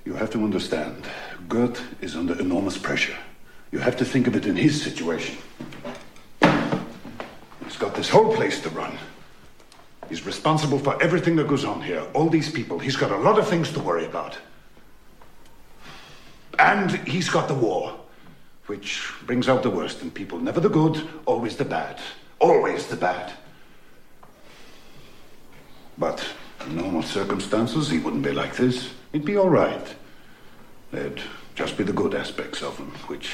You 0.06 0.14
have 0.14 0.30
to 0.32 0.44
understand, 0.44 1.08
Goeth 1.50 1.82
is 2.04 2.16
under 2.16 2.40
enormous 2.40 2.78
pressure. 2.78 3.16
You 3.72 3.80
have 3.80 3.98
to 3.98 4.06
think 4.06 4.28
of 4.28 4.36
it 4.36 4.46
in 4.46 4.56
his 4.56 4.82
situation. 4.82 5.38
He's 7.64 7.78
got 7.78 7.96
this 7.96 8.10
whole 8.10 8.36
place 8.36 8.60
to 8.62 8.70
run. 8.70 8.98
He's 10.10 10.26
responsible 10.26 10.78
for 10.78 11.02
everything 11.02 11.36
that 11.38 11.48
goes 11.48 11.64
on 11.64 11.82
here. 11.82 12.04
All 12.14 12.30
these 12.30 12.52
people. 12.52 12.78
He's 12.80 12.98
got 12.98 13.12
a 13.12 13.18
lot 13.18 13.40
of 13.40 13.48
things 13.48 13.72
to 13.74 13.80
worry 13.80 14.06
about. 14.06 14.38
And 16.72 16.92
he's 17.06 17.30
got 17.30 17.50
the 17.50 17.54
war, 17.54 18.00
which 18.68 19.12
brings 19.26 19.50
out 19.50 19.62
the 19.62 19.70
worst 19.70 20.02
in 20.02 20.10
people. 20.10 20.40
Never 20.40 20.62
the 20.62 20.70
good, 20.70 21.06
always 21.26 21.58
the 21.58 21.66
bad. 21.66 22.00
Always 22.40 22.88
the 22.88 22.96
bad. 22.96 23.34
But 25.98 26.26
in 26.66 26.78
normal 26.78 27.04
circumstances, 27.04 27.90
he 27.90 28.00
wouldn't 28.00 28.24
be 28.24 28.32
like 28.32 28.56
this. 28.56 28.94
He'd 29.12 29.26
be 29.26 29.36
all 29.36 29.50
right. 29.50 29.86
There'd 30.92 31.22
just 31.56 31.76
be 31.76 31.84
the 31.84 31.92
good 31.92 32.16
aspects 32.16 32.64
of 32.64 32.78
him, 32.78 32.92
which 33.08 33.34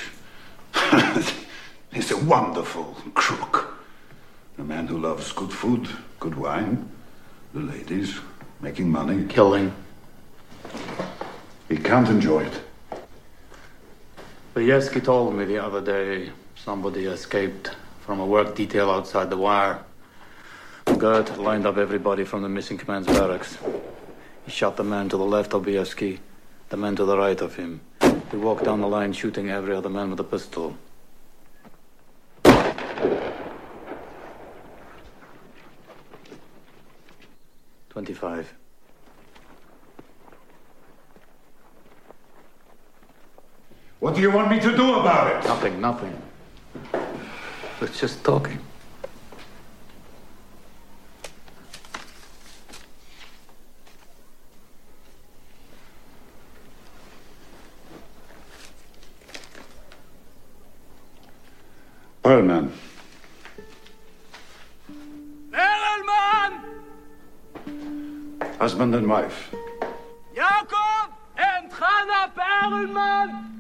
is 1.93 2.09
a 2.09 2.17
wonderful 2.17 2.97
crook. 3.13 3.77
A 4.57 4.63
man 4.63 4.87
who 4.87 4.97
loves 4.97 5.31
good 5.31 5.53
food, 5.53 5.87
good 6.19 6.33
wine, 6.33 6.89
the 7.53 7.59
ladies, 7.59 8.19
making 8.61 8.89
money. 8.89 9.27
Killing. 9.27 9.75
He 11.69 11.77
can't 11.77 12.09
enjoy 12.09 12.43
it. 12.43 12.61
Bayevsky 14.57 15.03
told 15.03 15.35
me 15.35 15.45
the 15.45 15.59
other 15.59 15.81
day 15.81 16.31
somebody 16.55 17.05
escaped 17.05 17.75
from 17.99 18.19
a 18.19 18.25
work 18.25 18.55
detail 18.55 18.89
outside 18.89 19.29
the 19.29 19.37
wire. 19.37 19.83
Goeth 20.97 21.37
lined 21.37 21.67
up 21.67 21.77
everybody 21.77 22.23
from 22.23 22.41
the 22.41 22.49
missing 22.49 22.75
command's 22.75 23.07
barracks. 23.07 23.59
He 24.45 24.51
shot 24.51 24.75
the 24.75 24.83
man 24.83 25.09
to 25.09 25.17
the 25.17 25.23
left 25.23 25.53
of 25.53 25.61
Bayevsky, 25.61 26.17
the 26.69 26.77
man 26.77 26.95
to 26.95 27.05
the 27.05 27.15
right 27.15 27.39
of 27.39 27.55
him. 27.55 27.81
He 28.31 28.37
walked 28.37 28.63
down 28.63 28.81
the 28.81 28.87
line 28.87 29.13
shooting 29.13 29.51
every 29.51 29.75
other 29.75 29.89
man 29.89 30.09
with 30.09 30.19
a 30.21 30.23
pistol. 30.23 30.75
Twenty-five. 37.91 38.51
What 43.99 44.13
do 44.13 44.21
you 44.21 44.29
want 44.29 44.51
me 44.51 44.59
to 44.59 44.75
do 44.75 44.99
about 44.99 45.35
it? 45.35 45.47
Nothing, 45.47 45.81
nothing. 45.81 46.21
It's 47.81 47.99
just 47.99 48.23
talking. 48.23 48.59
Perlman. 62.23 62.69
Perelman! 65.49 66.51
Husband 68.59 68.93
and 68.93 69.09
wife. 69.09 69.49
Jacob 70.35 71.09
and 71.37 71.71
Hannah 71.71 72.31
Perelman! 72.37 73.56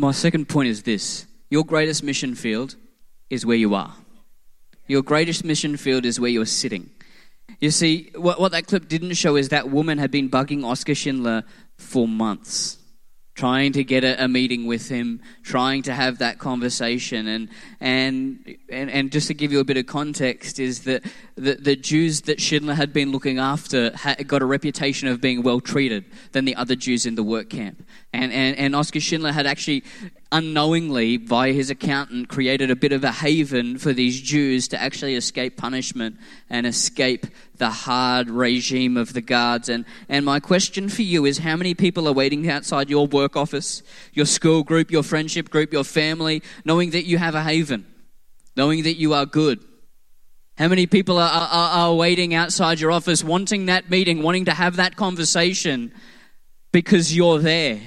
My 0.00 0.12
second 0.12 0.48
point 0.48 0.70
is 0.70 0.82
this 0.84 1.26
your 1.50 1.62
greatest 1.62 2.02
mission 2.02 2.34
field 2.34 2.74
is 3.28 3.44
where 3.44 3.58
you 3.58 3.74
are. 3.74 3.94
Your 4.88 5.02
greatest 5.02 5.44
mission 5.44 5.76
field 5.76 6.06
is 6.06 6.18
where 6.18 6.30
you're 6.30 6.46
sitting. 6.46 6.88
You 7.60 7.70
see, 7.70 8.10
what, 8.14 8.40
what 8.40 8.52
that 8.52 8.66
clip 8.66 8.88
didn't 8.88 9.12
show 9.12 9.36
is 9.36 9.50
that 9.50 9.68
woman 9.68 9.98
had 9.98 10.10
been 10.10 10.30
bugging 10.30 10.64
Oscar 10.64 10.94
Schindler 10.94 11.44
for 11.76 12.08
months, 12.08 12.78
trying 13.40 13.72
to 13.72 13.82
get 13.82 14.04
a, 14.04 14.24
a 14.24 14.28
meeting 14.28 14.66
with 14.66 14.90
him, 14.90 15.18
trying 15.42 15.82
to 15.82 15.94
have 15.94 16.18
that 16.18 16.38
conversation. 16.38 17.26
And, 17.26 17.48
and, 17.80 18.56
and, 18.68 18.90
and 18.90 19.10
just 19.10 19.28
to 19.28 19.34
give 19.34 19.50
you 19.50 19.60
a 19.60 19.64
bit 19.64 19.78
of 19.78 19.86
context, 19.86 20.58
is 20.58 20.80
that 20.80 21.02
the, 21.36 21.54
the 21.54 21.74
Jews 21.74 22.20
that 22.22 22.38
Schindler 22.38 22.74
had 22.74 22.92
been 22.92 23.10
looking 23.12 23.38
after 23.38 23.96
had 23.96 24.28
got 24.28 24.42
a 24.42 24.44
reputation 24.44 25.08
of 25.08 25.22
being 25.22 25.42
well 25.42 25.58
treated 25.58 26.04
than 26.32 26.44
the 26.44 26.54
other 26.54 26.76
Jews 26.76 27.06
in 27.06 27.14
the 27.14 27.22
work 27.22 27.48
camp. 27.48 27.82
And, 28.12 28.30
and, 28.30 28.58
and 28.58 28.76
Oscar 28.76 29.00
Schindler 29.00 29.32
had 29.32 29.46
actually 29.46 29.84
unknowingly, 30.32 31.16
via 31.16 31.52
his 31.52 31.70
accountant, 31.70 32.28
created 32.28 32.70
a 32.70 32.76
bit 32.76 32.92
of 32.92 33.02
a 33.02 33.10
haven 33.10 33.78
for 33.78 33.92
these 33.92 34.20
Jews 34.20 34.68
to 34.68 34.80
actually 34.80 35.16
escape 35.16 35.56
punishment 35.56 36.16
and 36.48 36.66
escape 36.66 37.26
the 37.56 37.70
hard 37.70 38.30
regime 38.30 38.96
of 38.96 39.12
the 39.12 39.20
guards. 39.20 39.68
And, 39.68 39.84
and 40.08 40.24
my 40.24 40.38
question 40.38 40.88
for 40.88 41.02
you 41.02 41.24
is 41.24 41.38
how 41.38 41.56
many 41.56 41.74
people 41.74 42.06
are 42.08 42.12
waiting 42.12 42.48
outside 42.48 42.88
your 42.88 43.06
work 43.06 43.36
office, 43.36 43.82
your 44.12 44.26
school 44.26 44.62
group, 44.62 44.90
your 44.90 45.02
friendship 45.02 45.50
group, 45.50 45.72
your 45.72 45.84
family, 45.84 46.42
knowing 46.64 46.90
that 46.90 47.04
you 47.04 47.18
have 47.18 47.34
a 47.34 47.42
haven, 47.42 47.86
knowing 48.56 48.84
that 48.84 48.96
you 48.96 49.14
are 49.14 49.26
good? 49.26 49.64
How 50.56 50.68
many 50.68 50.86
people 50.86 51.18
are, 51.18 51.30
are, 51.30 51.70
are 51.70 51.94
waiting 51.94 52.34
outside 52.34 52.80
your 52.80 52.92
office, 52.92 53.24
wanting 53.24 53.66
that 53.66 53.90
meeting, 53.90 54.22
wanting 54.22 54.44
to 54.44 54.52
have 54.52 54.76
that 54.76 54.94
conversation 54.94 55.92
because 56.70 57.16
you're 57.16 57.38
there? 57.38 57.80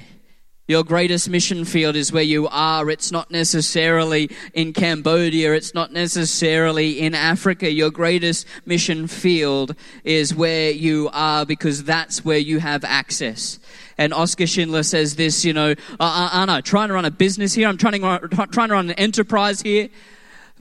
Your 0.66 0.82
greatest 0.82 1.28
mission 1.28 1.66
field 1.66 1.94
is 1.94 2.10
where 2.10 2.22
you 2.22 2.48
are. 2.48 2.88
It's 2.88 3.12
not 3.12 3.30
necessarily 3.30 4.30
in 4.54 4.72
Cambodia. 4.72 5.52
It's 5.52 5.74
not 5.74 5.92
necessarily 5.92 7.00
in 7.00 7.14
Africa. 7.14 7.70
Your 7.70 7.90
greatest 7.90 8.46
mission 8.64 9.06
field 9.06 9.76
is 10.04 10.34
where 10.34 10.70
you 10.70 11.10
are 11.12 11.44
because 11.44 11.84
that's 11.84 12.24
where 12.24 12.38
you 12.38 12.60
have 12.60 12.82
access. 12.82 13.58
And 13.98 14.14
Oscar 14.14 14.46
Schindler 14.46 14.84
says 14.84 15.16
this, 15.16 15.44
you 15.44 15.52
know, 15.52 15.74
uh, 16.00 16.30
Anna, 16.32 16.62
trying 16.62 16.88
to 16.88 16.94
run 16.94 17.04
a 17.04 17.10
business 17.10 17.52
here. 17.52 17.68
I'm 17.68 17.76
trying 17.76 18.00
to, 18.00 18.28
trying 18.50 18.68
to 18.68 18.74
run 18.74 18.88
an 18.88 18.96
enterprise 18.96 19.60
here 19.60 19.90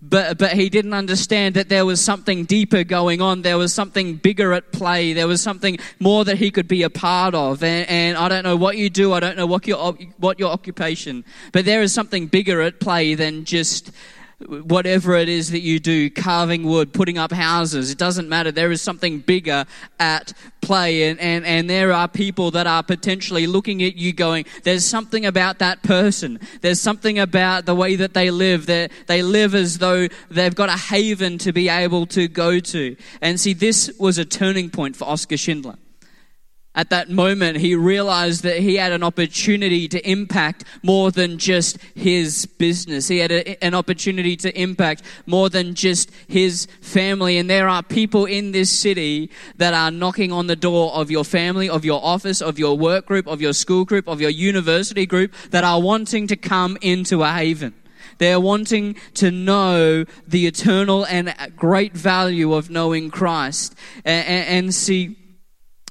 but, 0.09 0.37
but 0.37 0.51
he 0.53 0.69
didn't 0.69 0.93
understand 0.93 1.55
that 1.55 1.69
there 1.69 1.85
was 1.85 2.01
something 2.01 2.43
deeper 2.43 2.83
going 2.83 3.21
on. 3.21 3.41
There 3.41 3.57
was 3.57 3.73
something 3.73 4.15
bigger 4.15 4.53
at 4.53 4.71
play. 4.71 5.13
There 5.13 5.27
was 5.27 5.41
something 5.41 5.77
more 5.99 6.25
that 6.25 6.37
he 6.37 6.51
could 6.51 6.67
be 6.67 6.83
a 6.83 6.89
part 6.89 7.33
of. 7.33 7.63
And, 7.63 7.89
and 7.89 8.17
I 8.17 8.27
don't 8.27 8.43
know 8.43 8.57
what 8.57 8.77
you 8.77 8.89
do. 8.89 9.13
I 9.13 9.21
don't 9.21 9.37
know 9.37 9.45
what 9.45 9.65
your, 9.65 9.93
what 10.17 10.39
your 10.39 10.51
occupation, 10.51 11.23
but 11.53 11.63
there 11.63 11.81
is 11.81 11.93
something 11.93 12.27
bigger 12.27 12.61
at 12.61 12.79
play 12.81 13.15
than 13.15 13.45
just 13.45 13.91
whatever 14.39 15.15
it 15.15 15.29
is 15.29 15.51
that 15.51 15.61
you 15.61 15.79
do, 15.79 16.09
carving 16.09 16.63
wood, 16.63 16.93
putting 16.93 17.17
up 17.17 17.31
houses, 17.31 17.91
it 17.91 17.97
doesn't 17.97 18.29
matter. 18.29 18.51
There 18.51 18.71
is 18.71 18.81
something 18.81 19.19
bigger 19.19 19.65
at 19.99 20.33
play. 20.61 21.09
And, 21.09 21.19
and, 21.19 21.45
and 21.45 21.69
there 21.69 21.91
are 21.93 22.07
people 22.07 22.51
that 22.51 22.67
are 22.67 22.83
potentially 22.83 23.47
looking 23.47 23.83
at 23.83 23.95
you 23.95 24.13
going, 24.13 24.45
there's 24.63 24.85
something 24.85 25.25
about 25.25 25.59
that 25.59 25.83
person. 25.83 26.39
There's 26.61 26.81
something 26.81 27.19
about 27.19 27.65
the 27.65 27.75
way 27.75 27.95
that 27.95 28.13
they 28.13 28.31
live. 28.31 28.65
They, 28.65 28.89
they 29.07 29.21
live 29.21 29.55
as 29.55 29.77
though 29.77 30.07
they've 30.29 30.55
got 30.55 30.69
a 30.69 30.77
haven 30.77 31.37
to 31.39 31.51
be 31.51 31.69
able 31.69 32.05
to 32.07 32.27
go 32.27 32.59
to. 32.59 32.95
And 33.21 33.39
see, 33.39 33.53
this 33.53 33.91
was 33.99 34.17
a 34.17 34.25
turning 34.25 34.69
point 34.69 34.95
for 34.95 35.05
Oscar 35.05 35.37
Schindler. 35.37 35.77
At 36.75 36.89
that 36.89 37.07
moment, 37.07 37.57
he 37.57 37.75
realized 37.75 38.41
that 38.43 38.57
he 38.57 38.75
had 38.77 38.91
an 38.91 39.03
opportunity 39.03 39.87
to 39.89 40.09
impact 40.09 40.63
more 40.81 41.11
than 41.11 41.37
just 41.37 41.77
his 41.93 42.47
business. 42.47 43.07
He 43.07 43.19
had 43.19 43.31
a, 43.31 43.63
an 43.63 43.75
opportunity 43.75 44.35
to 44.37 44.59
impact 44.59 45.03
more 45.27 45.49
than 45.49 45.75
just 45.75 46.09
his 46.27 46.67
family. 46.81 47.37
And 47.37 47.47
there 47.47 47.69
are 47.69 47.83
people 47.83 48.25
in 48.25 48.53
this 48.53 48.71
city 48.71 49.29
that 49.57 49.75
are 49.75 49.91
knocking 49.91 50.31
on 50.31 50.47
the 50.47 50.55
door 50.55 50.91
of 50.93 51.11
your 51.11 51.23
family, 51.23 51.69
of 51.69 51.85
your 51.85 52.03
office, 52.03 52.41
of 52.41 52.57
your 52.57 52.75
work 52.75 53.05
group, 53.05 53.27
of 53.27 53.39
your 53.39 53.53
school 53.53 53.85
group, 53.85 54.07
of 54.07 54.19
your 54.19 54.31
university 54.31 55.05
group 55.05 55.31
that 55.51 55.63
are 55.63 55.79
wanting 55.79 56.25
to 56.25 56.35
come 56.35 56.75
into 56.81 57.21
a 57.21 57.29
haven. 57.29 57.75
They're 58.17 58.39
wanting 58.39 58.95
to 59.15 59.29
know 59.29 60.05
the 60.27 60.47
eternal 60.47 61.05
and 61.05 61.35
great 61.55 61.93
value 61.93 62.53
of 62.53 62.71
knowing 62.71 63.11
Christ. 63.11 63.75
And, 64.05 64.27
and, 64.27 64.47
and 64.65 64.73
see, 64.73 65.17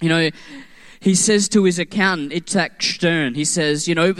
you 0.00 0.08
know, 0.08 0.30
he 1.02 1.16
says 1.16 1.48
to 1.48 1.64
his 1.64 1.80
accountant, 1.80 2.30
Itzhak 2.30 2.80
Stern, 2.80 3.34
he 3.34 3.44
says, 3.44 3.88
you 3.88 3.94
know, 3.96 4.14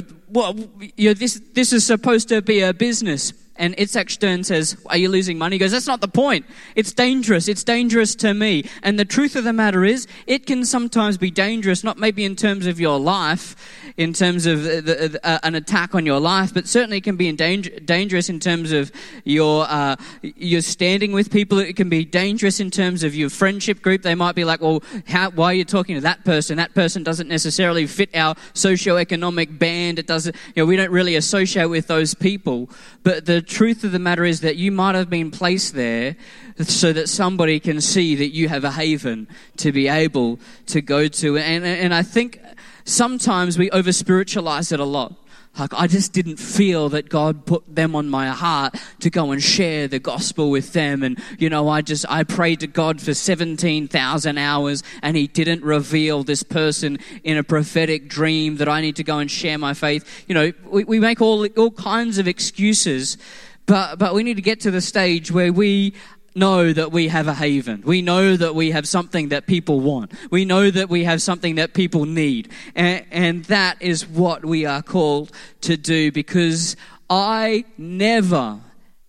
you 0.97 1.15
this, 1.15 1.41
this 1.53 1.73
is 1.73 1.87
supposed 1.87 2.29
to 2.31 2.43
be 2.43 2.61
a 2.61 2.75
business. 2.75 3.33
And 3.55 3.77
Itzhak 3.77 4.11
Stern 4.11 4.43
says, 4.43 4.77
Are 4.87 4.97
you 4.97 5.09
losing 5.09 5.39
money? 5.39 5.55
He 5.55 5.59
goes, 5.61 5.71
That's 5.71 5.87
not 5.87 6.01
the 6.01 6.09
point. 6.09 6.45
It's 6.75 6.93
dangerous. 6.93 7.47
It's 7.47 7.63
dangerous 7.63 8.17
to 8.17 8.35
me. 8.35 8.69
And 8.83 8.99
the 8.99 9.05
truth 9.05 9.37
of 9.37 9.45
the 9.45 9.53
matter 9.53 9.85
is, 9.85 10.09
it 10.27 10.47
can 10.47 10.65
sometimes 10.65 11.19
be 11.19 11.31
dangerous, 11.31 11.85
not 11.85 11.99
maybe 11.99 12.25
in 12.25 12.35
terms 12.35 12.67
of 12.67 12.81
your 12.81 12.99
life, 12.99 13.55
in 13.97 14.13
terms 14.13 14.47
of 14.47 14.63
the, 14.63 14.81
the, 14.81 15.21
uh, 15.27 15.39
an 15.43 15.55
attack 15.55 15.95
on 15.95 16.07
your 16.07 16.21
life, 16.21 16.53
but 16.55 16.67
certainly 16.67 16.99
it 16.99 17.05
can 17.05 17.17
be 17.17 17.31
danger, 17.33 17.71
dangerous 17.81 18.29
in 18.29 18.41
terms 18.41 18.73
of 18.73 18.91
your, 19.25 19.67
uh, 19.69 19.97
your 20.23 20.61
standing 20.61 21.13
with 21.13 21.31
people. 21.31 21.59
It 21.59 21.77
can 21.77 21.89
be 21.89 22.05
dangerous 22.05 22.61
in 22.61 22.71
terms 22.71 23.03
of 23.03 23.15
your 23.15 23.31
friendship 23.31 23.83
group. 23.83 24.03
They 24.03 24.15
might 24.15 24.35
be 24.35 24.45
like, 24.45 24.61
Well, 24.61 24.83
how, 25.07 25.31
why 25.31 25.47
are 25.47 25.55
you 25.55 25.65
talking 25.65 25.95
to 25.97 26.01
that 26.03 26.25
person? 26.25 26.57
That 26.57 26.75
person 26.75 27.03
doesn't 27.03 27.29
necessarily 27.29 27.87
fit 27.87 28.11
our 28.15 28.35
socio-economic 28.55 29.59
band. 29.59 29.99
It 29.99 30.07
doesn't, 30.07 30.35
you 30.55 30.63
know, 30.63 30.67
we 30.67 30.77
don't 30.77 30.91
really 30.91 31.17
associate 31.17 31.67
with 31.67 31.87
those 31.87 32.15
people. 32.15 32.71
But 33.03 33.27
the 33.27 33.43
truth 33.43 33.85
of 33.85 33.93
the 33.93 33.99
matter 33.99 34.25
is 34.25 34.41
that 34.41 34.57
you 34.57 34.73
might 34.73 34.95
have 34.95 35.11
been 35.11 35.31
placed 35.31 35.75
there 35.75 36.17
so 36.59 36.93
that 36.93 37.09
somebody 37.09 37.59
can 37.61 37.81
see 37.81 38.15
that 38.17 38.29
you 38.29 38.49
have 38.49 38.65
a 38.65 38.71
haven 38.71 39.27
to 39.59 39.73
be 39.73 39.89
able 39.89 40.39
to 40.67 40.81
go 40.81 41.09
to. 41.09 41.39
And, 41.39 41.65
and 41.65 41.95
I 41.95 42.03
think 42.03 42.41
sometimes 42.85 43.59
we 43.59 43.71
over 43.71 43.93
spiritualize 43.93 44.73
it 44.73 44.81
a 44.81 44.85
lot. 44.85 45.15
Like, 45.59 45.75
I 45.75 45.87
just 45.87 46.15
didn't 46.15 46.39
feel 46.39 46.89
that 46.91 47.11
God 47.11 47.45
put 47.45 47.63
them 47.75 47.95
on 47.95 48.09
my 48.09 48.29
heart 48.29 48.75
to 49.01 49.11
go 49.11 49.33
and 49.33 49.43
share 49.43 49.87
the 49.87 49.99
gospel 49.99 50.51
with 50.51 50.73
them. 50.73 51.03
And, 51.03 51.19
you 51.39 51.51
know, 51.51 51.69
I 51.69 51.83
just, 51.83 52.07
I 52.09 52.25
prayed 52.25 52.61
to 52.61 52.67
God 52.67 53.03
for 53.03 53.13
17,000 53.13 54.39
hours 54.39 54.83
and 55.03 55.15
He 55.15 55.27
didn't 55.27 55.63
reveal 55.63 56.25
this 56.25 56.43
person 56.43 56.99
in 57.23 57.37
a 57.37 57.45
prophetic 57.45 58.09
dream 58.09 58.57
that 58.57 58.69
I 58.69 58.81
need 58.81 58.97
to 58.97 59.05
go 59.05 59.19
and 59.19 59.31
share 59.31 59.59
my 59.59 59.75
faith. 59.75 60.25
You 60.27 60.35
know, 60.35 60.53
we, 60.65 60.85
we 60.85 60.99
make 60.99 61.21
all, 61.21 61.47
all 61.59 61.71
kinds 61.71 62.17
of 62.17 62.27
excuses, 62.27 63.19
but, 63.67 63.99
but 63.99 64.15
we 64.15 64.23
need 64.23 64.37
to 64.37 64.43
get 64.43 64.61
to 64.61 64.71
the 64.71 64.81
stage 64.81 65.31
where 65.31 65.53
we 65.53 65.93
know 66.35 66.73
that 66.73 66.93
we 66.93 67.09
have 67.09 67.29
a 67.29 67.35
haven. 67.35 67.83
We 67.85 68.03
know 68.03 68.37
that 68.37 68.55
we 68.55 68.71
have 68.71 68.89
something 68.89 69.29
that 69.31 69.47
people 69.47 69.81
want. 69.81 70.13
We 70.31 70.45
know 70.45 70.71
that 70.71 70.89
we 70.89 71.05
have 71.05 71.23
something 71.23 71.57
that 71.57 71.75
people 71.75 72.05
need. 72.05 72.51
And, 72.75 73.05
and 73.11 73.45
that 73.47 73.81
is 73.81 74.07
what 74.07 74.45
we 74.45 74.65
are 74.65 74.83
called 74.83 75.33
to 75.63 75.77
do 75.77 76.13
because 76.13 76.77
I 77.11 77.65
never, 77.77 78.61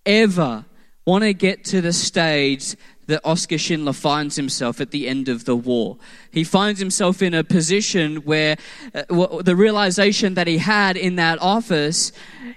ever 0.04 0.64
want 1.06 1.24
to 1.24 1.34
get 1.34 1.64
to 1.66 1.80
the 1.80 1.92
stage 1.92 2.76
that 3.06 3.20
Oscar 3.24 3.58
Schindler 3.58 3.92
finds 3.92 4.36
himself 4.36 4.80
at 4.80 4.90
the 4.90 5.08
end 5.08 5.28
of 5.28 5.44
the 5.44 5.56
war. 5.56 5.98
He 6.30 6.44
finds 6.44 6.80
himself 6.80 7.22
in 7.22 7.34
a 7.34 7.44
position 7.44 8.16
where 8.16 8.56
uh, 8.94 9.42
the 9.42 9.56
realization 9.56 10.34
that 10.34 10.46
he 10.46 10.58
had 10.58 10.96
in 10.96 11.16
that 11.16 11.40
office, 11.40 12.12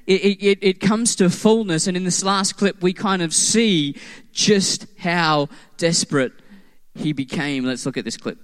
it, 0.06 0.42
it, 0.42 0.60
it 0.62 0.80
comes 0.80 1.16
to 1.18 1.30
fullness. 1.30 1.88
And 1.88 1.98
in 1.98 2.04
this 2.04 2.24
last 2.24 2.58
clip, 2.58 2.82
we 2.82 2.94
kind 2.94 3.22
of 3.22 3.34
see 3.34 3.96
just 4.32 4.88
how 5.00 5.50
desperate 5.78 6.34
he 6.96 7.14
became. 7.14 7.66
Let's 7.66 7.86
look 7.86 7.98
at 7.98 8.06
this 8.06 8.18
clip. 8.18 8.40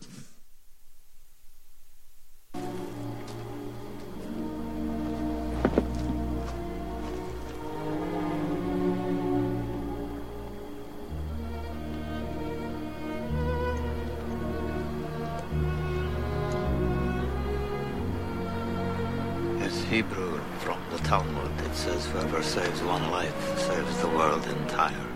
Hebrew 20.10 20.40
from 20.60 20.80
the 20.92 20.98
Talmud, 21.00 21.52
it 21.62 21.76
says, 21.76 22.06
whoever 22.08 22.44
saves 22.44 22.82
one 22.82 23.10
life 23.10 23.58
saves 23.58 24.02
the 24.02 24.08
world 24.10 24.46
entire. 24.48 25.13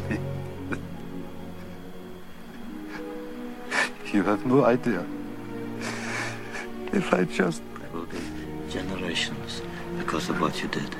Money. 0.00 0.20
You 4.12 4.22
have 4.22 4.46
no 4.46 4.64
idea. 4.64 5.04
If 6.92 7.12
I 7.12 7.24
just. 7.24 7.62
There 7.78 7.90
will 7.92 8.06
be 8.06 8.18
generations 8.70 9.62
because 9.98 10.28
of 10.30 10.40
what 10.40 10.62
you 10.62 10.68
did. 10.68 10.94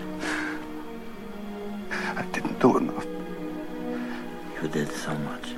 I 1.91 2.23
didn't 2.33 2.59
do 2.61 2.77
enough. 2.77 3.07
You 4.63 4.69
did 4.69 4.91
so 4.93 5.15
much. 5.15 5.55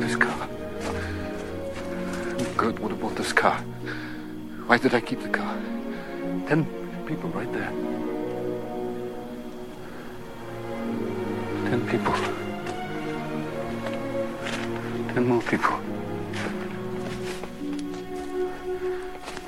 This 0.00 0.16
car. 0.16 0.48
Would 2.66 2.90
have 2.90 3.00
bought 3.00 3.14
this 3.16 3.32
car. 3.32 3.58
Why 4.66 4.76
did 4.76 4.92
I 4.92 5.00
keep 5.00 5.22
the 5.22 5.28
car? 5.28 5.56
Ten 6.48 6.66
people 7.06 7.30
right 7.30 7.50
there. 7.52 7.72
Ten 11.68 11.84
people. 11.88 12.14
Ten 15.14 15.26
more 15.26 15.42
people. 15.42 15.76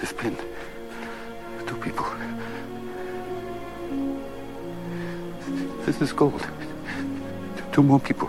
This 0.01 0.13
pin. 0.13 0.37
Two 1.65 1.77
people. 1.77 2.07
This 5.87 6.01
is 6.03 6.13
gold. 6.13 6.45
Two 7.71 7.85
more 7.85 8.01
people. 8.01 8.29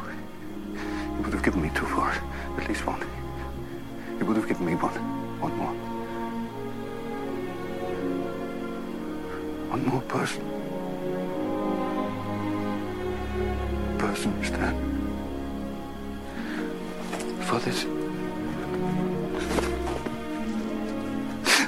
He 1.18 1.24
would 1.24 1.34
have 1.34 1.42
given 1.42 1.64
me 1.64 1.72
two 1.74 1.88
for 1.88 2.12
it. 2.12 2.22
At 2.62 2.68
least 2.68 2.86
one. 2.86 3.04
He 4.20 4.24
would 4.24 4.38
have 4.38 4.48
given 4.48 4.68
me 4.68 4.76
one. 4.76 5.09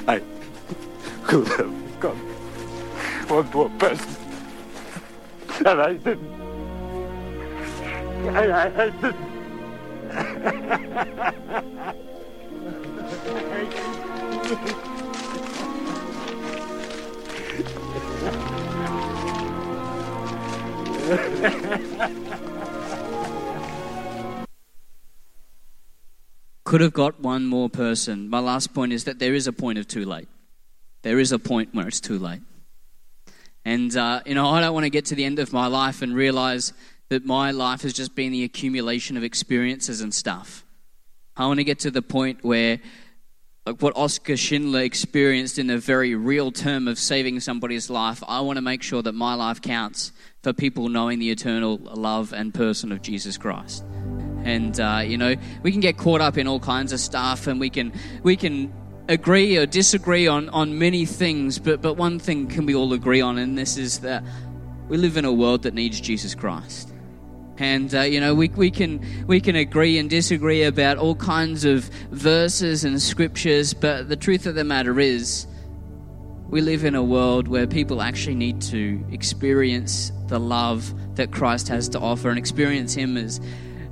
I 0.08 0.20
could 1.24 1.48
have 1.48 2.00
got 2.00 2.16
one 3.28 3.50
more 3.50 3.70
person. 3.78 4.16
And 5.64 5.80
I 5.80 5.94
didn't. 5.94 6.32
I, 8.28 8.46
I, 8.48 8.84
I 8.84 8.90
didn't. 8.90 9.32
Could 26.72 26.80
have 26.80 26.94
got 26.94 27.20
one 27.20 27.44
more 27.44 27.68
person. 27.68 28.30
My 28.30 28.38
last 28.38 28.72
point 28.72 28.94
is 28.94 29.04
that 29.04 29.18
there 29.18 29.34
is 29.34 29.46
a 29.46 29.52
point 29.52 29.78
of 29.78 29.86
too 29.86 30.06
late. 30.06 30.26
There 31.02 31.18
is 31.18 31.30
a 31.30 31.38
point 31.38 31.74
where 31.74 31.86
it's 31.86 32.00
too 32.00 32.18
late. 32.18 32.40
And, 33.62 33.94
uh, 33.94 34.22
you 34.24 34.34
know, 34.34 34.48
I 34.48 34.62
don't 34.62 34.72
want 34.72 34.84
to 34.84 34.88
get 34.88 35.04
to 35.06 35.14
the 35.14 35.26
end 35.26 35.38
of 35.38 35.52
my 35.52 35.66
life 35.66 36.00
and 36.00 36.14
realize 36.14 36.72
that 37.10 37.26
my 37.26 37.50
life 37.50 37.82
has 37.82 37.92
just 37.92 38.14
been 38.14 38.32
the 38.32 38.42
accumulation 38.42 39.18
of 39.18 39.22
experiences 39.22 40.00
and 40.00 40.14
stuff. 40.14 40.64
I 41.36 41.44
want 41.44 41.60
to 41.60 41.64
get 41.64 41.78
to 41.80 41.90
the 41.90 42.00
point 42.00 42.42
where, 42.42 42.80
like 43.66 43.82
what 43.82 43.94
Oscar 43.94 44.38
Schindler 44.38 44.80
experienced 44.80 45.58
in 45.58 45.68
a 45.68 45.76
very 45.76 46.14
real 46.14 46.50
term 46.50 46.88
of 46.88 46.98
saving 46.98 47.40
somebody's 47.40 47.90
life, 47.90 48.22
I 48.26 48.40
want 48.40 48.56
to 48.56 48.62
make 48.62 48.82
sure 48.82 49.02
that 49.02 49.12
my 49.12 49.34
life 49.34 49.60
counts 49.60 50.10
for 50.42 50.54
people 50.54 50.88
knowing 50.88 51.18
the 51.18 51.30
eternal 51.30 51.76
love 51.76 52.32
and 52.32 52.54
person 52.54 52.92
of 52.92 53.02
Jesus 53.02 53.36
Christ. 53.36 53.84
And 54.44 54.78
uh, 54.80 55.02
you 55.04 55.16
know, 55.16 55.34
we 55.62 55.72
can 55.72 55.80
get 55.80 55.96
caught 55.96 56.20
up 56.20 56.36
in 56.36 56.48
all 56.48 56.60
kinds 56.60 56.92
of 56.92 57.00
stuff, 57.00 57.46
and 57.46 57.60
we 57.60 57.70
can 57.70 57.92
we 58.22 58.36
can 58.36 58.72
agree 59.08 59.56
or 59.56 59.66
disagree 59.66 60.26
on 60.26 60.48
on 60.50 60.78
many 60.78 61.06
things. 61.06 61.58
But 61.58 61.82
but 61.82 61.94
one 61.94 62.18
thing 62.18 62.48
can 62.48 62.66
we 62.66 62.74
all 62.74 62.92
agree 62.92 63.20
on, 63.20 63.38
and 63.38 63.56
this 63.56 63.76
is 63.76 64.00
that 64.00 64.24
we 64.88 64.96
live 64.96 65.16
in 65.16 65.24
a 65.24 65.32
world 65.32 65.62
that 65.62 65.74
needs 65.74 66.00
Jesus 66.00 66.34
Christ. 66.34 66.92
And 67.58 67.94
uh, 67.94 68.00
you 68.00 68.20
know 68.20 68.34
we, 68.34 68.48
we 68.48 68.70
can 68.70 69.26
we 69.26 69.40
can 69.40 69.56
agree 69.56 69.98
and 69.98 70.10
disagree 70.10 70.64
about 70.64 70.98
all 70.98 71.14
kinds 71.14 71.64
of 71.64 71.84
verses 72.10 72.84
and 72.84 73.00
scriptures, 73.00 73.74
but 73.74 74.08
the 74.08 74.16
truth 74.16 74.46
of 74.46 74.54
the 74.54 74.64
matter 74.64 74.98
is, 74.98 75.46
we 76.48 76.60
live 76.60 76.84
in 76.84 76.94
a 76.94 77.02
world 77.02 77.48
where 77.48 77.66
people 77.66 78.02
actually 78.02 78.34
need 78.34 78.60
to 78.60 79.04
experience 79.10 80.12
the 80.26 80.40
love 80.40 80.92
that 81.16 81.30
Christ 81.30 81.68
has 81.68 81.88
to 81.90 82.00
offer 82.00 82.30
and 82.30 82.38
experience 82.38 82.94
Him 82.94 83.16
as 83.16 83.40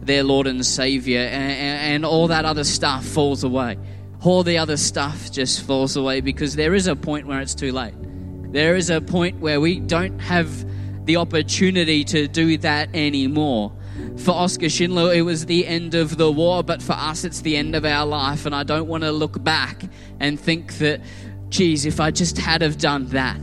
their 0.00 0.24
Lord 0.24 0.46
and 0.46 0.64
Savior, 0.64 1.20
and, 1.20 1.94
and 1.94 2.06
all 2.06 2.28
that 2.28 2.44
other 2.44 2.64
stuff 2.64 3.04
falls 3.04 3.44
away. 3.44 3.78
All 4.22 4.42
the 4.42 4.58
other 4.58 4.76
stuff 4.76 5.30
just 5.30 5.62
falls 5.62 5.96
away 5.96 6.20
because 6.20 6.56
there 6.56 6.74
is 6.74 6.86
a 6.86 6.96
point 6.96 7.26
where 7.26 7.40
it's 7.40 7.54
too 7.54 7.72
late. 7.72 7.94
There 8.52 8.76
is 8.76 8.90
a 8.90 9.00
point 9.00 9.40
where 9.40 9.60
we 9.60 9.80
don't 9.80 10.18
have 10.18 10.66
the 11.06 11.16
opportunity 11.16 12.04
to 12.04 12.28
do 12.28 12.58
that 12.58 12.94
anymore. 12.94 13.72
For 14.16 14.32
Oscar 14.32 14.68
Schindler, 14.68 15.12
it 15.14 15.22
was 15.22 15.46
the 15.46 15.66
end 15.66 15.94
of 15.94 16.16
the 16.16 16.30
war, 16.30 16.62
but 16.62 16.82
for 16.82 16.92
us, 16.92 17.24
it's 17.24 17.40
the 17.40 17.56
end 17.56 17.74
of 17.74 17.84
our 17.84 18.06
life. 18.06 18.46
And 18.46 18.54
I 18.54 18.62
don't 18.62 18.88
want 18.88 19.04
to 19.04 19.12
look 19.12 19.42
back 19.42 19.82
and 20.18 20.38
think 20.38 20.74
that, 20.78 21.00
geez, 21.48 21.86
if 21.86 22.00
I 22.00 22.10
just 22.10 22.38
had 22.38 22.62
have 22.62 22.78
done 22.78 23.06
that, 23.08 23.40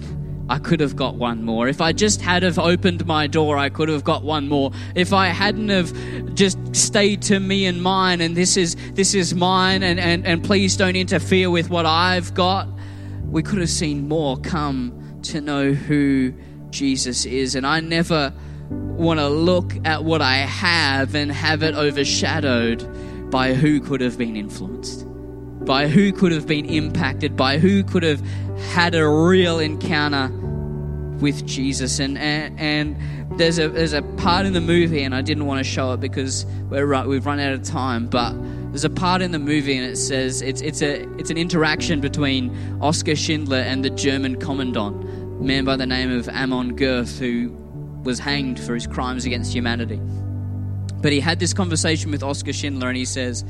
I 0.49 0.59
could 0.59 0.79
have 0.79 0.95
got 0.95 1.15
one 1.15 1.43
more. 1.43 1.67
If 1.67 1.81
I 1.81 1.91
just 1.91 2.21
had 2.21 2.43
have 2.43 2.57
opened 2.57 3.05
my 3.05 3.27
door, 3.27 3.57
I 3.57 3.69
could 3.69 3.89
have 3.89 4.03
got 4.03 4.23
one 4.23 4.47
more. 4.47 4.71
If 4.95 5.11
I 5.11 5.27
hadn't 5.27 5.69
have 5.69 5.93
just 6.35 6.57
stayed 6.75 7.21
to 7.23 7.39
me 7.39 7.65
and 7.65 7.83
mine, 7.83 8.21
and 8.21 8.35
this 8.35 8.55
is 8.55 8.75
this 8.93 9.13
is 9.13 9.35
mine, 9.35 9.83
and, 9.83 9.99
and, 9.99 10.25
and 10.25 10.43
please 10.43 10.77
don't 10.77 10.95
interfere 10.95 11.49
with 11.49 11.69
what 11.69 11.85
I've 11.85 12.33
got, 12.33 12.67
we 13.25 13.43
could 13.43 13.59
have 13.59 13.69
seen 13.69 14.07
more 14.07 14.37
come 14.37 15.19
to 15.23 15.41
know 15.41 15.73
who 15.73 16.33
Jesus 16.69 17.25
is. 17.25 17.55
And 17.55 17.67
I 17.67 17.81
never 17.81 18.33
want 18.69 19.19
to 19.19 19.27
look 19.27 19.73
at 19.85 20.03
what 20.03 20.21
I 20.21 20.37
have 20.37 21.15
and 21.15 21.31
have 21.31 21.63
it 21.63 21.75
overshadowed 21.75 23.31
by 23.31 23.53
who 23.53 23.79
could 23.79 24.01
have 24.01 24.17
been 24.17 24.37
influenced, 24.37 25.05
by 25.67 25.87
who 25.87 26.11
could 26.11 26.31
have 26.31 26.47
been 26.47 26.65
impacted, 26.65 27.35
by 27.35 27.59
who 27.59 27.83
could 27.83 28.01
have 28.01 28.21
had 28.71 28.95
a 28.95 29.07
real 29.07 29.59
encounter 29.59 30.29
with 31.19 31.45
Jesus. 31.45 31.99
And 31.99 32.17
and, 32.17 32.59
and 32.59 33.39
there's 33.39 33.59
a 33.59 33.69
there's 33.69 33.93
a 33.93 34.01
part 34.01 34.47
in 34.47 34.53
the 34.53 34.61
movie, 34.61 35.03
and 35.03 35.13
I 35.13 35.21
didn't 35.21 35.45
want 35.45 35.59
to 35.59 35.63
show 35.63 35.91
it 35.93 35.99
because 35.99 36.45
we're 36.69 37.05
we've 37.05 37.25
run 37.25 37.39
out 37.39 37.53
of 37.53 37.61
time, 37.63 38.07
but. 38.07 38.33
There's 38.67 38.83
a 38.83 38.89
part 38.89 39.23
in 39.23 39.31
the 39.31 39.39
movie, 39.39 39.75
and 39.75 39.89
it 39.89 39.95
says 39.95 40.41
it's 40.43 40.61
it's 40.61 40.83
a 40.83 41.01
it's 41.17 41.31
an 41.31 41.37
interaction 41.37 41.99
between 41.99 42.55
Oscar 42.79 43.15
Schindler 43.15 43.57
and 43.57 43.83
the 43.83 43.89
German 43.89 44.35
commandant, 44.35 45.03
a 45.03 45.43
man 45.43 45.63
by 45.65 45.77
the 45.77 45.87
name 45.87 46.11
of 46.11 46.27
Amon 46.29 46.75
Goeth, 46.75 47.17
who 47.17 47.49
was 48.03 48.19
hanged 48.19 48.59
for 48.59 48.75
his 48.75 48.85
crimes 48.85 49.25
against 49.25 49.53
humanity. 49.53 49.99
But 51.01 51.11
he 51.11 51.19
had 51.19 51.39
this 51.39 51.53
conversation 51.53 52.11
with 52.11 52.21
Oscar 52.21 52.53
Schindler, 52.53 52.89
and 52.89 52.97
he 52.97 53.05
says, 53.05 53.45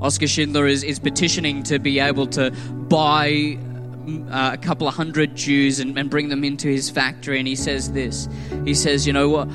Oscar 0.00 0.26
Schindler 0.26 0.66
is, 0.66 0.82
is 0.82 0.98
petitioning 0.98 1.62
to 1.64 1.78
be 1.78 1.98
able 1.98 2.26
to 2.28 2.50
buy 2.50 3.58
uh, 4.30 4.50
a 4.52 4.56
couple 4.58 4.86
of 4.86 4.94
hundred 4.94 5.34
Jews 5.34 5.80
and, 5.80 5.98
and, 5.98 6.08
bring 6.08 6.28
them 6.28 6.44
into 6.44 6.68
his 6.68 6.90
factory. 6.90 7.38
And 7.38 7.48
he 7.48 7.56
says 7.56 7.92
this 7.92 8.28
He 8.64 8.74
says, 8.74 9.06
You 9.06 9.12
know 9.12 9.28
what? 9.28 9.48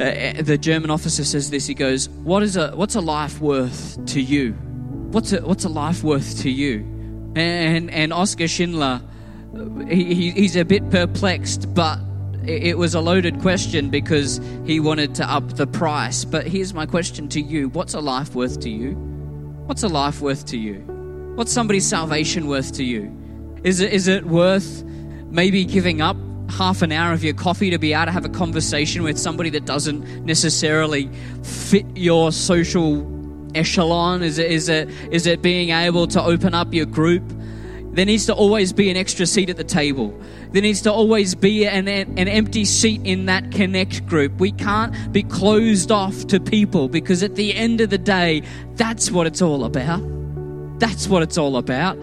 Uh, 0.00 0.04
uh, 0.04 0.42
the 0.42 0.58
German 0.58 0.90
officer 0.90 1.24
says 1.24 1.50
this. 1.50 1.66
He 1.66 1.74
goes, 1.74 2.08
what 2.08 2.42
is 2.42 2.56
a, 2.56 2.72
What's 2.72 2.94
a 2.94 3.00
life 3.00 3.40
worth 3.40 4.04
to 4.06 4.20
you? 4.20 4.52
What's 4.52 5.32
a, 5.32 5.40
what's 5.40 5.64
a 5.64 5.70
life 5.70 6.02
worth 6.02 6.42
to 6.42 6.50
you? 6.50 6.80
And, 7.34 7.90
and 7.90 8.12
Oscar 8.12 8.46
Schindler, 8.46 9.00
he, 9.88 10.30
he's 10.32 10.56
a 10.56 10.64
bit 10.64 10.90
perplexed, 10.90 11.72
but 11.74 11.98
it 12.44 12.76
was 12.76 12.94
a 12.94 13.00
loaded 13.00 13.40
question 13.40 13.88
because 13.88 14.40
he 14.66 14.80
wanted 14.80 15.14
to 15.16 15.24
up 15.24 15.56
the 15.56 15.66
price. 15.66 16.24
But 16.24 16.46
here's 16.46 16.74
my 16.74 16.84
question 16.86 17.28
to 17.30 17.40
you 17.40 17.70
What's 17.70 17.94
a 17.94 18.00
life 18.00 18.34
worth 18.34 18.60
to 18.60 18.70
you? 18.70 19.15
What's 19.66 19.82
a 19.82 19.88
life 19.88 20.20
worth 20.20 20.46
to 20.46 20.56
you? 20.56 20.76
What's 21.34 21.52
somebody's 21.52 21.84
salvation 21.84 22.46
worth 22.46 22.72
to 22.74 22.84
you? 22.84 23.12
Is 23.64 23.80
it, 23.80 23.92
is 23.92 24.06
it 24.06 24.24
worth 24.24 24.84
maybe 24.84 25.64
giving 25.64 26.00
up 26.00 26.16
half 26.50 26.82
an 26.82 26.92
hour 26.92 27.12
of 27.12 27.24
your 27.24 27.34
coffee 27.34 27.70
to 27.70 27.78
be 27.78 27.92
able 27.92 28.06
to 28.06 28.12
have 28.12 28.24
a 28.24 28.28
conversation 28.28 29.02
with 29.02 29.18
somebody 29.18 29.50
that 29.50 29.66
doesn't 29.66 30.24
necessarily 30.24 31.10
fit 31.42 31.84
your 31.96 32.30
social 32.30 33.04
echelon? 33.56 34.22
Is 34.22 34.38
it, 34.38 34.52
is 34.52 34.68
it, 34.68 34.88
is 35.10 35.26
it 35.26 35.42
being 35.42 35.70
able 35.70 36.06
to 36.06 36.22
open 36.22 36.54
up 36.54 36.72
your 36.72 36.86
group? 36.86 37.24
There 37.96 38.04
needs 38.04 38.26
to 38.26 38.34
always 38.34 38.74
be 38.74 38.90
an 38.90 38.96
extra 38.98 39.24
seat 39.24 39.48
at 39.48 39.56
the 39.56 39.64
table. 39.64 40.14
There 40.52 40.60
needs 40.60 40.82
to 40.82 40.92
always 40.92 41.34
be 41.34 41.66
an, 41.66 41.88
an 41.88 42.28
empty 42.28 42.66
seat 42.66 43.00
in 43.04 43.24
that 43.24 43.52
connect 43.52 44.04
group. 44.04 44.38
We 44.38 44.52
can't 44.52 44.94
be 45.14 45.22
closed 45.22 45.90
off 45.90 46.26
to 46.26 46.38
people 46.38 46.90
because 46.90 47.22
at 47.22 47.36
the 47.36 47.54
end 47.54 47.80
of 47.80 47.88
the 47.88 47.96
day, 47.96 48.42
that's 48.74 49.10
what 49.10 49.26
it's 49.26 49.40
all 49.40 49.64
about. 49.64 50.02
That's 50.78 51.08
what 51.08 51.22
it's 51.22 51.38
all 51.38 51.56
about. 51.56 51.96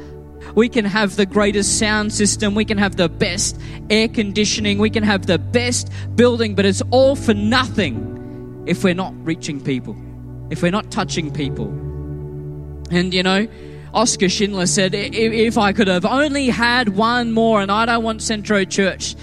We 0.56 0.68
can 0.68 0.84
have 0.84 1.16
the 1.16 1.28
greatest 1.28 1.78
sound 1.78 2.12
system, 2.12 2.56
we 2.56 2.66
can 2.66 2.80
have 2.80 2.96
the 2.96 3.08
best 3.08 3.62
air 3.92 4.08
conditioning, 4.08 4.80
we 4.80 4.90
can 4.90 5.04
have 5.04 5.28
the 5.28 5.38
best 5.38 5.92
building, 6.16 6.56
but 6.56 6.66
it's 6.66 6.82
all 6.90 7.16
for 7.16 7.36
nothing 7.36 8.64
if 8.66 8.84
we're 8.84 8.96
not 8.96 9.14
reaching 9.24 9.62
people, 9.62 9.96
if 10.50 10.64
we're 10.64 10.72
not 10.72 10.90
touching 10.90 11.32
people. 11.32 11.68
And 12.90 13.14
you 13.14 13.22
know, 13.22 13.48
Oscar 13.94 14.28
Schindler 14.28 14.66
said, 14.66 14.94
if 14.96 15.58
I 15.58 15.72
could 15.72 15.88
have 15.88 16.06
only 16.06 16.48
had 16.48 16.90
one 16.90 17.32
more, 17.32 17.62
and 17.62 17.72
I 17.72 17.86
don't 17.86 18.04
want 18.04 18.22
Centro 18.22 18.66
Church, 18.66 19.16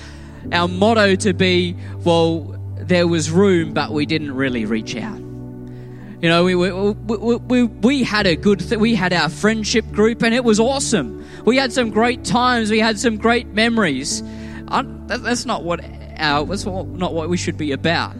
our 0.52 0.68
motto 0.68 1.16
to 1.16 1.32
be, 1.32 1.76
well, 2.04 2.56
there 2.76 3.08
was 3.08 3.30
room, 3.30 3.74
but 3.74 3.92
we 3.92 4.06
didn't 4.06 4.32
really 4.32 4.64
reach 4.64 4.94
out. 4.96 5.18
You 5.18 6.28
know, 6.28 6.44
we, 6.44 6.54
we, 6.54 6.70
we, 6.92 7.64
we, 7.64 8.02
had 8.04 8.26
a 8.26 8.36
good, 8.36 8.60
th- 8.60 8.78
we 8.78 8.94
had 8.94 9.12
our 9.12 9.28
friendship 9.28 9.90
group 9.90 10.22
and 10.22 10.34
it 10.34 10.44
was 10.44 10.60
awesome. 10.60 11.26
We 11.46 11.56
had 11.56 11.72
some 11.72 11.90
great 11.90 12.24
times. 12.24 12.70
We 12.70 12.78
had 12.78 12.98
some 12.98 13.16
great 13.16 13.48
memories. 13.48 14.22
that, 14.68 15.20
that's 15.22 15.46
not 15.46 15.64
what 15.64 15.82
our, 16.18 16.44
that's 16.44 16.66
not 16.66 17.14
what 17.14 17.28
we 17.28 17.38
should 17.38 17.56
be 17.56 17.72
about. 17.72 18.14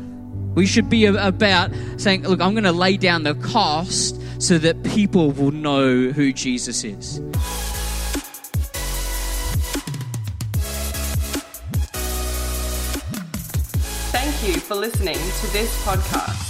We 0.54 0.66
should 0.66 0.88
be 0.88 1.04
about 1.04 1.72
saying, 1.98 2.22
look, 2.22 2.40
I'm 2.40 2.52
going 2.52 2.64
to 2.64 2.72
lay 2.72 2.96
down 2.96 3.22
the 3.22 3.34
cost 3.34 4.20
so 4.40 4.56
that 4.56 4.82
people 4.82 5.32
will 5.32 5.50
know 5.50 6.08
who 6.10 6.32
Jesus 6.32 6.82
is. 6.82 7.20
Thank 14.10 14.48
you 14.48 14.58
for 14.60 14.74
listening 14.74 15.14
to 15.14 15.52
this 15.52 15.84
podcast. 15.84 16.49